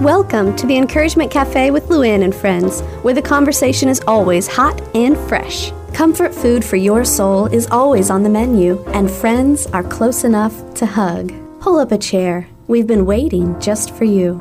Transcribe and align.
Welcome 0.00 0.54
to 0.54 0.66
the 0.68 0.76
Encouragement 0.76 1.28
Cafe 1.28 1.72
with 1.72 1.88
Luann 1.88 2.22
and 2.22 2.32
friends, 2.32 2.82
where 3.02 3.14
the 3.14 3.20
conversation 3.20 3.88
is 3.88 4.00
always 4.06 4.46
hot 4.46 4.80
and 4.94 5.18
fresh. 5.28 5.72
Comfort 5.92 6.32
food 6.32 6.64
for 6.64 6.76
your 6.76 7.04
soul 7.04 7.46
is 7.46 7.66
always 7.72 8.08
on 8.08 8.22
the 8.22 8.28
menu, 8.28 8.80
and 8.94 9.10
friends 9.10 9.66
are 9.66 9.82
close 9.82 10.22
enough 10.22 10.54
to 10.74 10.86
hug. 10.86 11.32
Pull 11.58 11.80
up 11.80 11.90
a 11.90 11.98
chair. 11.98 12.46
We've 12.68 12.86
been 12.86 13.06
waiting 13.06 13.60
just 13.60 13.92
for 13.92 14.04
you. 14.04 14.36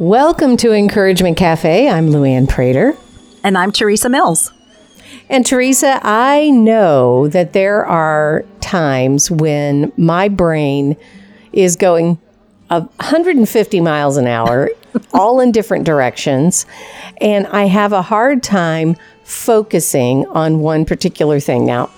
Welcome 0.00 0.56
to 0.56 0.72
Encouragement 0.72 1.36
Cafe. 1.36 1.88
I'm 1.88 2.08
Luann 2.08 2.48
Prater. 2.48 2.96
And 3.44 3.56
I'm 3.56 3.70
Teresa 3.70 4.08
Mills. 4.08 4.50
And 5.28 5.46
Teresa, 5.46 6.00
I 6.02 6.50
know 6.50 7.28
that 7.28 7.52
there 7.52 7.84
are 7.86 8.44
times 8.60 9.30
when 9.30 9.92
my 9.96 10.28
brain 10.28 10.96
is 11.52 11.76
going 11.76 12.18
150 12.68 13.80
miles 13.80 14.16
an 14.16 14.26
hour, 14.26 14.70
all 15.14 15.40
in 15.40 15.52
different 15.52 15.84
directions, 15.84 16.66
and 17.20 17.46
I 17.46 17.64
have 17.64 17.92
a 17.92 18.02
hard 18.02 18.42
time 18.42 18.96
focusing 19.22 20.26
on 20.26 20.60
one 20.60 20.84
particular 20.84 21.40
thing. 21.40 21.64
Now, 21.64 21.90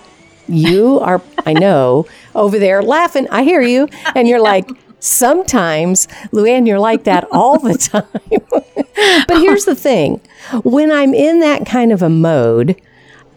you 0.47 0.99
are, 0.99 1.21
I 1.45 1.53
know, 1.53 2.07
over 2.35 2.57
there 2.57 2.81
laughing. 2.81 3.27
I 3.29 3.43
hear 3.43 3.61
you. 3.61 3.87
And 4.15 4.27
you're 4.27 4.41
like, 4.41 4.69
sometimes, 4.99 6.07
Luann, 6.31 6.67
you're 6.67 6.79
like 6.79 7.03
that 7.03 7.27
all 7.31 7.59
the 7.59 7.77
time. 7.77 8.05
but 9.27 9.37
here's 9.41 9.65
the 9.65 9.75
thing 9.75 10.21
when 10.63 10.91
I'm 10.91 11.13
in 11.13 11.41
that 11.41 11.65
kind 11.65 11.91
of 11.91 12.01
a 12.01 12.09
mode, 12.09 12.81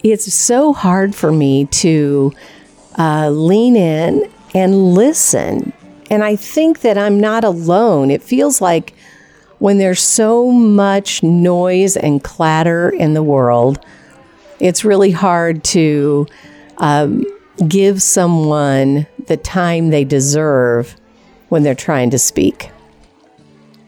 it's 0.02 0.32
so 0.32 0.72
hard 0.72 1.14
for 1.14 1.32
me 1.32 1.66
to 1.66 2.32
uh, 2.98 3.30
lean 3.30 3.76
in 3.76 4.30
and 4.54 4.94
listen. 4.94 5.72
And 6.10 6.24
I 6.24 6.36
think 6.36 6.80
that 6.80 6.98
I'm 6.98 7.20
not 7.20 7.44
alone. 7.44 8.10
It 8.10 8.22
feels 8.22 8.60
like 8.60 8.94
when 9.58 9.78
there's 9.78 10.02
so 10.02 10.50
much 10.50 11.22
noise 11.22 11.96
and 11.96 12.22
clatter 12.24 12.88
in 12.88 13.14
the 13.14 13.22
world, 13.22 13.84
it's 14.58 14.84
really 14.84 15.10
hard 15.10 15.62
to 15.64 16.26
um, 16.78 17.24
give 17.68 18.02
someone 18.02 19.06
the 19.26 19.36
time 19.36 19.90
they 19.90 20.04
deserve 20.04 20.96
when 21.48 21.62
they're 21.62 21.74
trying 21.74 22.10
to 22.10 22.18
speak. 22.18 22.70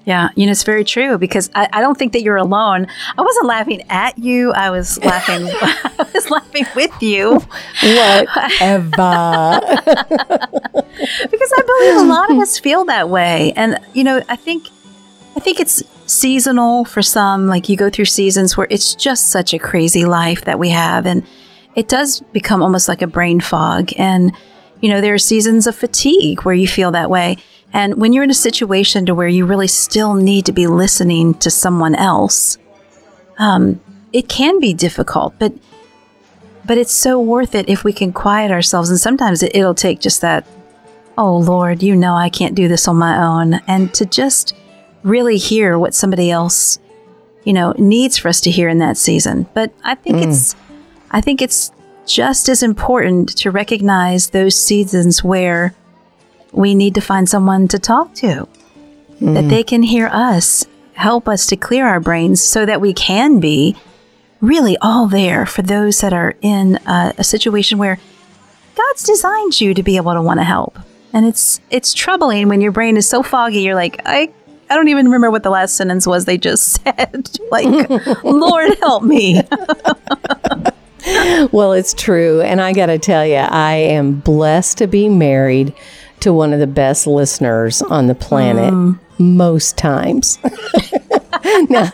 Yeah, 0.04 0.30
you 0.34 0.46
know, 0.46 0.52
it's 0.52 0.64
very 0.64 0.84
true 0.84 1.16
because 1.16 1.48
I, 1.54 1.68
I, 1.72 1.80
don't 1.80 1.96
think 1.96 2.12
that 2.12 2.22
you're 2.22 2.36
alone. 2.36 2.88
I 3.16 3.22
wasn't 3.22 3.46
laughing 3.46 3.82
at 3.88 4.18
you. 4.18 4.52
I 4.52 4.70
was 4.70 4.98
laughing. 5.04 5.46
I 5.46 6.06
was 6.12 6.28
laughing 6.28 6.66
with 6.74 6.90
you. 7.00 7.34
Whatever. 7.82 8.26
because 11.30 11.52
I 11.56 11.62
believe 11.66 11.96
a 12.00 12.08
lot 12.08 12.32
of 12.32 12.38
us 12.38 12.58
feel 12.58 12.84
that 12.86 13.08
way, 13.08 13.52
and 13.54 13.78
you 13.94 14.02
know, 14.02 14.20
I 14.28 14.34
think, 14.34 14.68
I 15.36 15.40
think 15.40 15.60
it's 15.60 15.84
seasonal 16.06 16.84
for 16.84 17.02
some. 17.02 17.46
Like 17.46 17.68
you 17.68 17.76
go 17.76 17.88
through 17.88 18.06
seasons 18.06 18.56
where 18.56 18.66
it's 18.70 18.96
just 18.96 19.28
such 19.28 19.54
a 19.54 19.58
crazy 19.58 20.04
life 20.04 20.44
that 20.46 20.58
we 20.58 20.70
have, 20.70 21.06
and 21.06 21.24
it 21.76 21.88
does 21.88 22.20
become 22.32 22.60
almost 22.60 22.88
like 22.88 23.02
a 23.02 23.06
brain 23.06 23.40
fog. 23.40 23.90
And 23.96 24.32
you 24.80 24.88
know, 24.88 25.00
there 25.00 25.14
are 25.14 25.18
seasons 25.18 25.68
of 25.68 25.76
fatigue 25.76 26.42
where 26.42 26.54
you 26.54 26.66
feel 26.66 26.90
that 26.90 27.08
way. 27.08 27.36
And 27.72 27.94
when 27.94 28.12
you're 28.12 28.24
in 28.24 28.30
a 28.30 28.34
situation 28.34 29.06
to 29.06 29.14
where 29.14 29.28
you 29.28 29.46
really 29.46 29.68
still 29.68 30.14
need 30.14 30.46
to 30.46 30.52
be 30.52 30.66
listening 30.66 31.34
to 31.34 31.50
someone 31.50 31.94
else, 31.94 32.58
um, 33.38 33.80
it 34.12 34.28
can 34.28 34.60
be 34.60 34.74
difficult, 34.74 35.34
but 35.38 35.52
but 36.64 36.78
it's 36.78 36.92
so 36.92 37.20
worth 37.20 37.56
it 37.56 37.68
if 37.68 37.82
we 37.82 37.92
can 37.92 38.12
quiet 38.12 38.52
ourselves. 38.52 38.88
And 38.88 39.00
sometimes 39.00 39.42
it, 39.42 39.56
it'll 39.56 39.74
take 39.74 40.00
just 40.00 40.20
that, 40.20 40.46
oh 41.18 41.38
Lord, 41.38 41.82
you 41.82 41.96
know 41.96 42.14
I 42.14 42.28
can't 42.28 42.54
do 42.54 42.68
this 42.68 42.86
on 42.86 42.96
my 42.96 43.16
own, 43.16 43.54
and 43.66 43.92
to 43.94 44.06
just 44.06 44.54
really 45.02 45.38
hear 45.38 45.78
what 45.78 45.94
somebody 45.94 46.30
else, 46.30 46.78
you 47.44 47.52
know, 47.52 47.74
needs 47.78 48.16
for 48.16 48.28
us 48.28 48.40
to 48.42 48.50
hear 48.50 48.68
in 48.68 48.78
that 48.78 48.96
season. 48.96 49.46
But 49.54 49.72
I 49.82 49.94
think 49.94 50.18
mm. 50.18 50.28
it's 50.28 50.54
I 51.10 51.20
think 51.20 51.42
it's 51.42 51.72
just 52.06 52.48
as 52.48 52.62
important 52.62 53.36
to 53.38 53.50
recognize 53.50 54.30
those 54.30 54.54
seasons 54.54 55.24
where 55.24 55.74
we 56.52 56.74
need 56.74 56.94
to 56.94 57.00
find 57.00 57.28
someone 57.28 57.68
to 57.68 57.78
talk 57.78 58.14
to, 58.14 58.46
mm. 59.20 59.34
that 59.34 59.48
they 59.48 59.64
can 59.64 59.82
hear 59.82 60.08
us, 60.08 60.66
help 60.94 61.28
us 61.28 61.46
to 61.48 61.56
clear 61.56 61.86
our 61.86 62.00
brains 62.00 62.40
so 62.40 62.66
that 62.66 62.80
we 62.80 62.92
can 62.92 63.40
be 63.40 63.76
really 64.40 64.76
all 64.78 65.06
there 65.06 65.46
for 65.46 65.62
those 65.62 66.00
that 66.00 66.12
are 66.12 66.34
in 66.42 66.76
a, 66.86 67.14
a 67.18 67.24
situation 67.24 67.78
where 67.78 67.98
God's 68.76 69.04
designed 69.04 69.60
you 69.60 69.74
to 69.74 69.82
be 69.82 69.96
able 69.96 70.14
to 70.14 70.22
want 70.22 70.40
to 70.40 70.44
help. 70.44 70.78
And 71.14 71.26
it's 71.26 71.60
it's 71.70 71.92
troubling 71.92 72.48
when 72.48 72.60
your 72.60 72.72
brain 72.72 72.96
is 72.96 73.08
so 73.08 73.22
foggy. 73.22 73.60
You're 73.60 73.74
like, 73.74 74.00
I 74.06 74.32
I 74.70 74.76
don't 74.76 74.88
even 74.88 75.06
remember 75.06 75.30
what 75.30 75.42
the 75.42 75.50
last 75.50 75.76
sentence 75.76 76.06
was 76.06 76.24
they 76.24 76.38
just 76.38 76.64
said. 76.82 77.38
like, 77.50 77.90
Lord 78.24 78.78
help 78.78 79.02
me. 79.02 79.42
well, 81.52 81.72
it's 81.72 81.92
true. 81.92 82.40
And 82.40 82.60
I 82.60 82.72
got 82.72 82.86
to 82.86 82.98
tell 82.98 83.26
you, 83.26 83.36
I 83.36 83.74
am 83.74 84.20
blessed 84.20 84.78
to 84.78 84.86
be 84.86 85.10
married 85.10 85.74
to 86.22 86.32
one 86.32 86.52
of 86.52 86.60
the 86.60 86.66
best 86.66 87.06
listeners 87.06 87.82
on 87.82 88.06
the 88.06 88.14
planet 88.14 88.72
mm. 88.72 88.98
most 89.18 89.76
times. 89.76 90.38
now, 91.68 91.90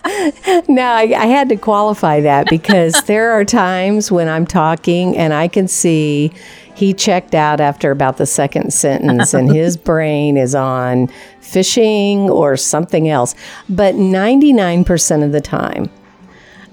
now 0.68 0.94
I, 0.94 1.02
I, 1.16 1.26
had 1.26 1.48
to 1.48 1.56
qualify 1.56 2.20
that 2.20 2.48
because 2.48 2.94
there 3.04 3.32
are 3.32 3.44
times 3.44 4.12
when 4.12 4.28
I'm 4.28 4.46
talking 4.46 5.16
and 5.16 5.32
I 5.32 5.48
can 5.48 5.68
see 5.68 6.32
he 6.74 6.94
checked 6.94 7.34
out 7.34 7.60
after 7.60 7.90
about 7.90 8.18
the 8.18 8.26
second 8.26 8.72
sentence 8.72 9.34
and 9.34 9.52
his 9.52 9.76
brain 9.90 10.36
is 10.36 10.54
on 10.54 11.08
fishing 11.40 12.30
or 12.30 12.56
something 12.56 13.08
else. 13.08 13.34
But 13.68 13.96
99% 13.96 15.24
of 15.24 15.32
the 15.32 15.40
time, 15.40 15.90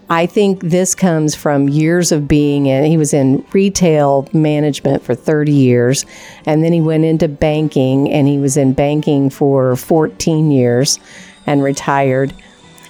I 0.09 0.27
think 0.27 0.61
this 0.61 0.93
comes 0.93 1.33
from 1.33 1.67
years 1.67 2.11
of 2.11 2.27
being 2.27 2.67
in, 2.67 2.83
he 2.83 2.97
was 2.97 3.13
in 3.13 3.43
retail 3.53 4.27
management 4.33 5.03
for 5.03 5.15
30 5.15 5.51
years, 5.51 6.05
and 6.45 6.63
then 6.63 6.73
he 6.73 6.81
went 6.81 7.05
into 7.05 7.27
banking, 7.27 8.11
and 8.11 8.27
he 8.27 8.37
was 8.37 8.55
in 8.55 8.73
banking 8.73 9.29
for 9.29 9.75
14 9.75 10.51
years 10.51 10.99
and 11.47 11.63
retired. 11.63 12.33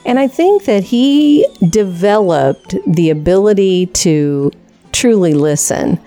And 0.06 0.20
I 0.20 0.28
think 0.28 0.66
that 0.66 0.84
he 0.84 1.48
developed 1.70 2.76
the 2.86 3.10
ability 3.10 3.88
to 3.88 4.52
truly 4.92 5.34
listen. 5.34 6.00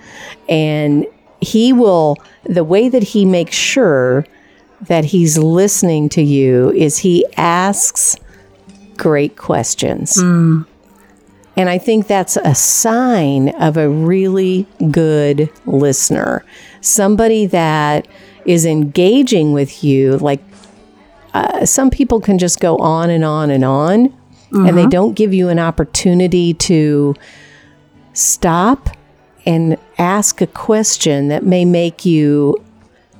And 0.47 1.05
he 1.41 1.73
will, 1.73 2.17
the 2.43 2.63
way 2.63 2.87
that 2.89 3.03
he 3.03 3.25
makes 3.25 3.55
sure 3.55 4.25
that 4.81 5.05
he's 5.05 5.37
listening 5.37 6.07
to 6.09 6.21
you 6.21 6.71
is 6.71 6.99
he 6.99 7.25
asks 7.35 8.15
great 8.95 9.35
questions. 9.37 10.15
Mm. 10.15 10.65
And 11.59 11.69
I 11.69 11.77
think 11.77 12.07
that's 12.07 12.37
a 12.37 12.55
sign 12.55 13.49
of 13.49 13.75
a 13.75 13.89
really 13.89 14.65
good 14.91 15.49
listener, 15.65 16.45
somebody 16.79 17.47
that 17.47 18.07
is 18.45 18.65
engaging 18.65 19.51
with 19.51 19.83
you. 19.83 20.15
Like 20.19 20.39
uh, 21.33 21.65
some 21.65 21.89
people 21.89 22.21
can 22.21 22.37
just 22.37 22.61
go 22.61 22.77
on 22.77 23.09
and 23.09 23.25
on 23.25 23.49
and 23.49 23.65
on, 23.65 24.07
mm-hmm. 24.07 24.67
and 24.67 24.77
they 24.77 24.83
mm-hmm. 24.83 24.89
don't 24.89 25.15
give 25.15 25.33
you 25.33 25.49
an 25.49 25.59
opportunity 25.59 26.53
to 26.53 27.13
stop 28.13 28.91
and 29.45 29.75
ask 29.97 30.39
a 30.39 30.47
question 30.47 31.27
that 31.27 31.43
may 31.43 31.65
make 31.65 32.05
you 32.05 32.55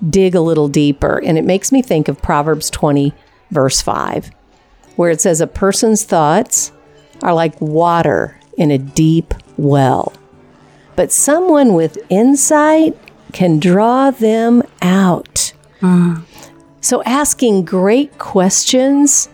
dig 0.10 0.34
a 0.34 0.40
little 0.40 0.70
deeper. 0.70 1.22
And 1.26 1.38
it 1.38 1.44
makes 1.44 1.74
me 1.74 1.82
think 1.82 2.08
of 2.08 2.22
Proverbs 2.22 2.70
20, 2.70 3.14
verse 3.52 3.82
5, 3.82 4.32
where 4.96 5.12
it 5.12 5.20
says, 5.20 5.42
A 5.42 5.48
person's 5.48 6.06
thoughts 6.06 6.72
are 7.22 7.34
like 7.34 7.60
water 7.62 8.40
in 8.58 8.72
a 8.72 8.78
deep 8.78 9.34
well. 9.58 10.14
But 10.96 11.12
someone 11.12 11.74
with 11.74 11.98
insight 12.10 12.98
can 13.32 13.60
draw 13.60 14.12
them 14.12 14.64
out. 14.82 15.54
Mm. 15.82 16.24
So, 16.82 17.04
asking 17.04 17.66
great 17.66 18.18
questions, 18.20 19.30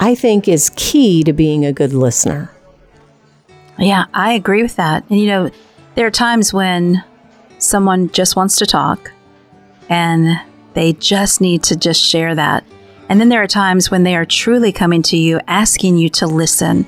I 0.00 0.14
think, 0.14 0.48
is 0.48 0.70
key 0.76 1.22
to 1.24 1.32
being 1.32 1.64
a 1.64 1.72
good 1.72 1.92
listener. 1.92 2.50
Yeah, 3.78 4.06
I 4.12 4.32
agree 4.32 4.62
with 4.62 4.76
that. 4.76 5.04
And, 5.08 5.20
you 5.20 5.26
know, 5.28 5.50
there 5.94 6.06
are 6.06 6.10
times 6.10 6.52
when 6.52 7.04
someone 7.58 8.10
just 8.10 8.36
wants 8.36 8.56
to 8.56 8.66
talk 8.66 9.12
and 9.88 10.40
they 10.74 10.92
just 10.94 11.40
need 11.40 11.62
to 11.64 11.76
just 11.76 12.02
share 12.02 12.34
that. 12.34 12.64
And 13.08 13.20
then 13.20 13.28
there 13.28 13.42
are 13.42 13.48
times 13.48 13.90
when 13.90 14.02
they 14.02 14.16
are 14.16 14.26
truly 14.26 14.72
coming 14.72 15.02
to 15.04 15.16
you, 15.16 15.40
asking 15.46 15.96
you 15.96 16.08
to 16.10 16.26
listen 16.26 16.86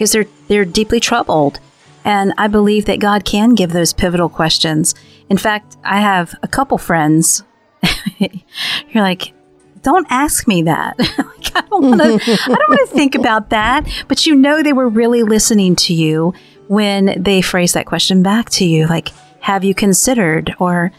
because 0.00 0.12
they're 0.12 0.26
they're 0.48 0.64
deeply 0.64 0.98
troubled. 0.98 1.60
And 2.06 2.32
I 2.38 2.46
believe 2.48 2.86
that 2.86 3.00
God 3.00 3.26
can 3.26 3.54
give 3.54 3.74
those 3.74 3.92
pivotal 3.92 4.30
questions. 4.30 4.94
In 5.28 5.36
fact, 5.36 5.76
I 5.84 6.00
have 6.00 6.34
a 6.42 6.48
couple 6.48 6.78
friends. 6.78 7.44
You're 8.18 9.04
like, 9.04 9.34
don't 9.82 10.06
ask 10.08 10.48
me 10.48 10.62
that. 10.62 10.98
like, 10.98 11.54
I 11.54 11.60
don't 11.68 11.82
want 11.82 12.00
to. 12.00 12.32
I 12.32 12.46
don't 12.46 12.68
want 12.70 12.88
to 12.88 12.94
think 12.94 13.14
about 13.14 13.50
that. 13.50 13.86
But 14.08 14.24
you 14.24 14.34
know, 14.34 14.62
they 14.62 14.72
were 14.72 14.88
really 14.88 15.22
listening 15.22 15.76
to 15.76 15.92
you 15.92 16.32
when 16.68 17.22
they 17.22 17.42
phrased 17.42 17.74
that 17.74 17.84
question 17.84 18.22
back 18.22 18.48
to 18.50 18.64
you. 18.64 18.86
Like, 18.86 19.10
have 19.40 19.64
you 19.64 19.74
considered? 19.74 20.54
Or 20.58 20.92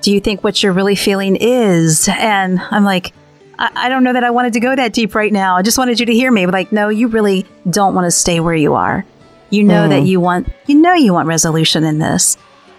do 0.00 0.12
you 0.12 0.20
think 0.20 0.42
what 0.42 0.60
you're 0.60 0.72
really 0.72 0.96
feeling 0.96 1.36
is? 1.36 2.08
And 2.08 2.58
I'm 2.72 2.84
like, 2.84 3.12
I, 3.60 3.70
I 3.74 3.88
don't 3.88 4.02
know 4.02 4.12
that 4.12 4.24
I 4.24 4.30
wanted 4.30 4.54
to 4.54 4.60
go 4.60 4.74
that 4.74 4.92
deep 4.92 5.14
right 5.14 5.32
now. 5.32 5.56
I 5.56 5.62
just 5.62 5.78
wanted 5.78 6.00
you 6.00 6.06
to 6.06 6.12
hear 6.12 6.32
me. 6.32 6.46
But 6.46 6.54
like, 6.54 6.72
no, 6.72 6.88
you 6.88 7.06
really 7.06 7.46
don't 7.68 7.94
want 7.94 8.06
to 8.06 8.10
stay 8.10 8.40
where 8.40 8.54
you 8.54 8.74
are. 8.74 9.04
You 9.50 9.64
know 9.64 9.88
that 9.88 10.00
hmm. 10.00 10.06
you 10.06 10.20
want, 10.20 10.48
you 10.66 10.76
know, 10.76 10.94
you 10.94 11.12
want 11.12 11.28
resolution 11.28 11.84
in 11.84 11.98
this. 11.98 12.36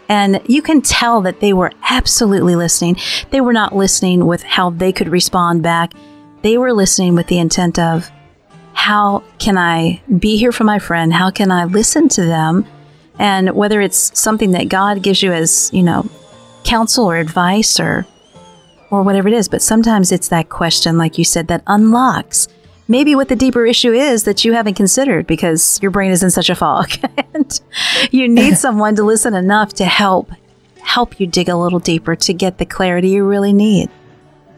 And 0.09 0.41
you 0.45 0.61
can 0.61 0.81
tell 0.81 1.21
that 1.21 1.39
they 1.39 1.53
were 1.53 1.71
absolutely 1.89 2.55
listening. 2.55 2.97
They 3.29 3.39
were 3.39 3.53
not 3.53 3.75
listening 3.75 4.25
with 4.25 4.43
how 4.43 4.71
they 4.71 4.91
could 4.91 5.07
respond 5.07 5.63
back. 5.63 5.93
They 6.41 6.57
were 6.57 6.73
listening 6.73 7.15
with 7.15 7.27
the 7.27 7.39
intent 7.39 7.77
of, 7.77 8.09
how 8.73 9.23
can 9.37 9.57
I 9.57 10.01
be 10.17 10.37
here 10.37 10.51
for 10.51 10.63
my 10.63 10.79
friend? 10.79 11.13
How 11.13 11.29
can 11.29 11.51
I 11.51 11.65
listen 11.65 12.09
to 12.09 12.25
them? 12.25 12.65
And 13.19 13.51
whether 13.51 13.79
it's 13.79 14.17
something 14.19 14.51
that 14.51 14.69
God 14.69 15.03
gives 15.03 15.21
you 15.21 15.31
as, 15.33 15.69
you 15.71 15.83
know, 15.83 16.09
counsel 16.63 17.05
or 17.05 17.17
advice 17.17 17.79
or 17.79 18.05
or 18.91 19.01
whatever 19.01 19.27
it 19.27 19.33
is, 19.33 19.47
but 19.47 19.61
sometimes 19.61 20.11
it's 20.11 20.27
that 20.27 20.49
question 20.49 20.97
like 20.97 21.17
you 21.17 21.23
said 21.23 21.47
that 21.47 21.63
unlocks 21.65 22.47
maybe 22.91 23.15
what 23.15 23.29
the 23.29 23.35
deeper 23.37 23.65
issue 23.65 23.93
is 23.93 24.25
that 24.25 24.43
you 24.43 24.51
haven't 24.51 24.73
considered 24.73 25.25
because 25.25 25.79
your 25.81 25.89
brain 25.89 26.11
is 26.11 26.21
in 26.21 26.29
such 26.29 26.49
a 26.49 26.55
fog 26.55 26.91
and 27.33 27.61
you 28.11 28.27
need 28.27 28.57
someone 28.65 28.95
to 28.95 29.03
listen 29.03 29.33
enough 29.33 29.73
to 29.73 29.85
help 29.85 30.29
help 30.81 31.19
you 31.19 31.25
dig 31.25 31.47
a 31.47 31.55
little 31.55 31.79
deeper 31.79 32.15
to 32.15 32.33
get 32.33 32.57
the 32.57 32.65
clarity 32.65 33.09
you 33.09 33.23
really 33.23 33.53
need. 33.53 33.89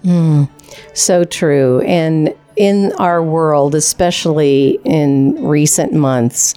Hmm. 0.02 0.46
So 0.94 1.24
true. 1.24 1.82
And 1.82 2.34
in 2.56 2.92
our 2.94 3.22
world, 3.22 3.76
especially 3.76 4.80
in 4.84 5.46
recent 5.46 5.94
months, 5.94 6.56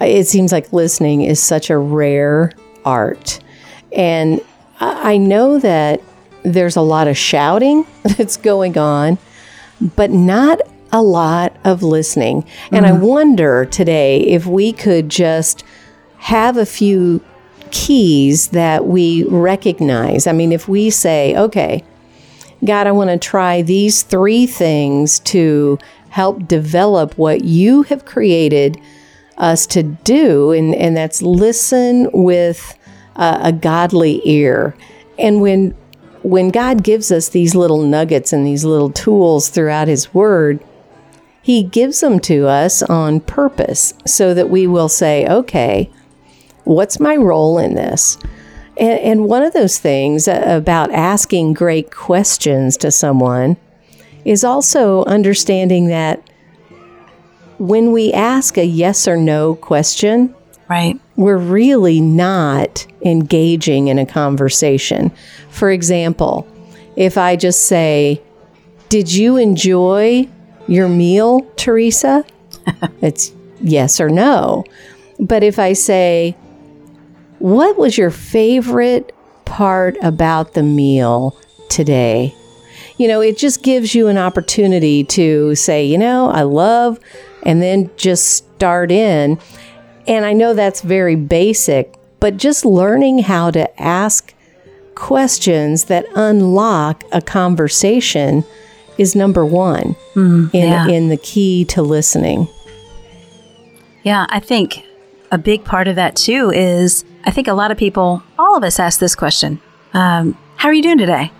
it 0.00 0.26
seems 0.26 0.50
like 0.50 0.72
listening 0.72 1.22
is 1.22 1.40
such 1.40 1.70
a 1.70 1.78
rare 1.78 2.52
art. 2.84 3.38
And 3.92 4.40
I 4.80 5.18
know 5.18 5.58
that 5.58 6.00
there's 6.42 6.76
a 6.76 6.80
lot 6.80 7.08
of 7.08 7.16
shouting 7.16 7.86
that's 8.02 8.36
going 8.36 8.78
on, 8.78 9.18
but 9.96 10.10
not 10.10 10.60
a 10.92 11.02
lot 11.02 11.56
of 11.64 11.82
listening. 11.82 12.44
And 12.72 12.84
I 12.84 12.90
mm-hmm. 12.90 13.04
wonder 13.04 13.64
today 13.64 14.20
if 14.20 14.46
we 14.46 14.72
could 14.72 15.08
just 15.08 15.64
have 16.18 16.56
a 16.56 16.66
few 16.66 17.22
keys 17.70 18.48
that 18.48 18.86
we 18.86 19.24
recognize. 19.24 20.26
I 20.26 20.32
mean, 20.32 20.52
if 20.52 20.68
we 20.68 20.90
say, 20.90 21.36
okay, 21.36 21.84
God, 22.64 22.86
I 22.86 22.92
want 22.92 23.10
to 23.10 23.18
try 23.18 23.62
these 23.62 24.02
three 24.02 24.46
things 24.46 25.20
to 25.20 25.78
help 26.10 26.46
develop 26.46 27.16
what 27.16 27.44
you 27.44 27.84
have 27.84 28.04
created 28.04 28.78
us 29.38 29.66
to 29.68 29.82
do, 29.82 30.50
and, 30.50 30.74
and 30.74 30.96
that's 30.96 31.22
listen 31.22 32.10
with 32.12 32.76
a, 33.16 33.38
a 33.44 33.52
godly 33.52 34.20
ear. 34.28 34.76
And 35.18 35.40
when 35.40 35.74
when 36.22 36.50
God 36.50 36.82
gives 36.82 37.10
us 37.10 37.28
these 37.28 37.54
little 37.54 37.82
nuggets 37.82 38.32
and 38.32 38.46
these 38.46 38.64
little 38.64 38.90
tools 38.90 39.48
throughout 39.48 39.88
His 39.88 40.12
Word, 40.12 40.62
He 41.42 41.62
gives 41.62 42.00
them 42.00 42.20
to 42.20 42.46
us 42.46 42.82
on 42.82 43.20
purpose 43.20 43.94
so 44.06 44.34
that 44.34 44.50
we 44.50 44.66
will 44.66 44.88
say, 44.88 45.26
okay, 45.26 45.90
what's 46.64 47.00
my 47.00 47.16
role 47.16 47.58
in 47.58 47.74
this? 47.74 48.18
And, 48.76 48.98
and 49.00 49.24
one 49.26 49.42
of 49.42 49.52
those 49.52 49.78
things 49.78 50.28
about 50.28 50.90
asking 50.92 51.54
great 51.54 51.90
questions 51.90 52.76
to 52.78 52.90
someone 52.90 53.56
is 54.24 54.44
also 54.44 55.04
understanding 55.04 55.88
that 55.88 56.22
when 57.58 57.92
we 57.92 58.12
ask 58.12 58.56
a 58.56 58.64
yes 58.64 59.06
or 59.06 59.16
no 59.16 59.54
question, 59.54 60.34
Right. 60.68 61.00
We're 61.20 61.36
really 61.36 62.00
not 62.00 62.86
engaging 63.04 63.88
in 63.88 63.98
a 63.98 64.06
conversation. 64.06 65.12
For 65.50 65.70
example, 65.70 66.48
if 66.96 67.18
I 67.18 67.36
just 67.36 67.66
say, 67.66 68.22
Did 68.88 69.12
you 69.12 69.36
enjoy 69.36 70.26
your 70.66 70.88
meal, 70.88 71.42
Teresa? 71.56 72.24
it's 73.02 73.32
yes 73.60 74.00
or 74.00 74.08
no. 74.08 74.64
But 75.18 75.42
if 75.42 75.58
I 75.58 75.74
say, 75.74 76.34
What 77.38 77.76
was 77.76 77.98
your 77.98 78.10
favorite 78.10 79.14
part 79.44 79.98
about 80.00 80.54
the 80.54 80.62
meal 80.62 81.38
today? 81.68 82.34
You 82.96 83.08
know, 83.08 83.20
it 83.20 83.36
just 83.36 83.62
gives 83.62 83.94
you 83.94 84.08
an 84.08 84.16
opportunity 84.16 85.04
to 85.04 85.54
say, 85.54 85.84
You 85.84 85.98
know, 85.98 86.30
I 86.30 86.44
love, 86.44 86.98
and 87.42 87.60
then 87.60 87.90
just 87.98 88.46
start 88.56 88.90
in. 88.90 89.38
And 90.10 90.24
I 90.24 90.32
know 90.32 90.54
that's 90.54 90.80
very 90.80 91.14
basic, 91.14 91.94
but 92.18 92.36
just 92.36 92.64
learning 92.64 93.20
how 93.20 93.52
to 93.52 93.80
ask 93.80 94.34
questions 94.96 95.84
that 95.84 96.04
unlock 96.16 97.04
a 97.12 97.22
conversation 97.22 98.44
is 98.98 99.14
number 99.14 99.46
one 99.46 99.94
in, 100.52 100.68
yeah. 100.68 100.88
in 100.88 101.10
the 101.10 101.16
key 101.16 101.64
to 101.66 101.80
listening. 101.80 102.48
Yeah, 104.02 104.26
I 104.30 104.40
think 104.40 104.84
a 105.30 105.38
big 105.38 105.64
part 105.64 105.86
of 105.86 105.94
that 105.94 106.16
too 106.16 106.50
is 106.50 107.04
I 107.24 107.30
think 107.30 107.46
a 107.46 107.54
lot 107.54 107.70
of 107.70 107.78
people, 107.78 108.20
all 108.36 108.56
of 108.56 108.64
us 108.64 108.80
ask 108.80 108.98
this 108.98 109.14
question 109.14 109.60
um, 109.94 110.36
How 110.56 110.68
are 110.68 110.74
you 110.74 110.82
doing 110.82 110.98
today? 110.98 111.30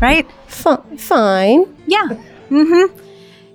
Right? 0.00 0.24
Fi- 0.46 0.82
fine. 0.96 1.64
Yeah. 1.88 2.10
Mm 2.48 2.90
hmm. 2.92 3.07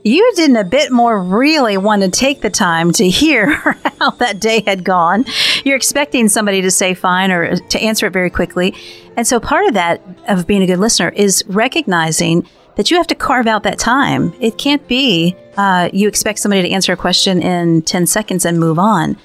You 0.06 0.30
didn't 0.36 0.58
a 0.58 0.64
bit 0.66 0.92
more 0.92 1.22
really 1.24 1.78
want 1.78 2.02
to 2.02 2.10
take 2.10 2.42
the 2.42 2.50
time 2.50 2.92
to 2.94 3.08
hear 3.10 3.48
how 4.00 4.12
that 4.12 4.40
day 4.40 4.62
had 4.66 4.84
gone. 4.84 5.26
You're 5.64 5.78
expecting 5.78 6.28
somebody 6.28 6.62
to 6.62 6.72
say 6.72 6.94
fine 6.94 7.32
or 7.32 7.56
to 7.56 7.80
answer 7.80 8.08
it 8.08 8.14
very 8.14 8.30
quickly. 8.30 8.76
And 9.16 9.26
so 9.26 9.40
part 9.40 9.66
of 9.68 9.74
that, 9.76 10.02
of 10.28 10.46
being 10.46 10.62
a 10.62 10.68
good 10.68 10.80
listener, 10.80 11.10
is 11.10 11.44
recognizing 11.48 12.46
that 12.76 12.92
you 12.92 12.98
have 12.98 13.08
to 13.08 13.16
carve 13.16 13.48
out 13.48 13.64
that 13.64 13.80
time. 13.80 14.34
It 14.42 14.58
can't 14.58 14.86
be 14.88 15.36
uh, 15.56 15.90
you 15.94 16.08
expect 16.08 16.40
somebody 16.40 16.64
to 16.64 16.70
answer 16.72 16.92
a 16.92 16.98
question 16.98 17.42
in 17.42 17.84
10 17.84 18.08
seconds 18.08 18.44
and 18.46 18.60
move 18.60 18.80
on. 18.80 19.16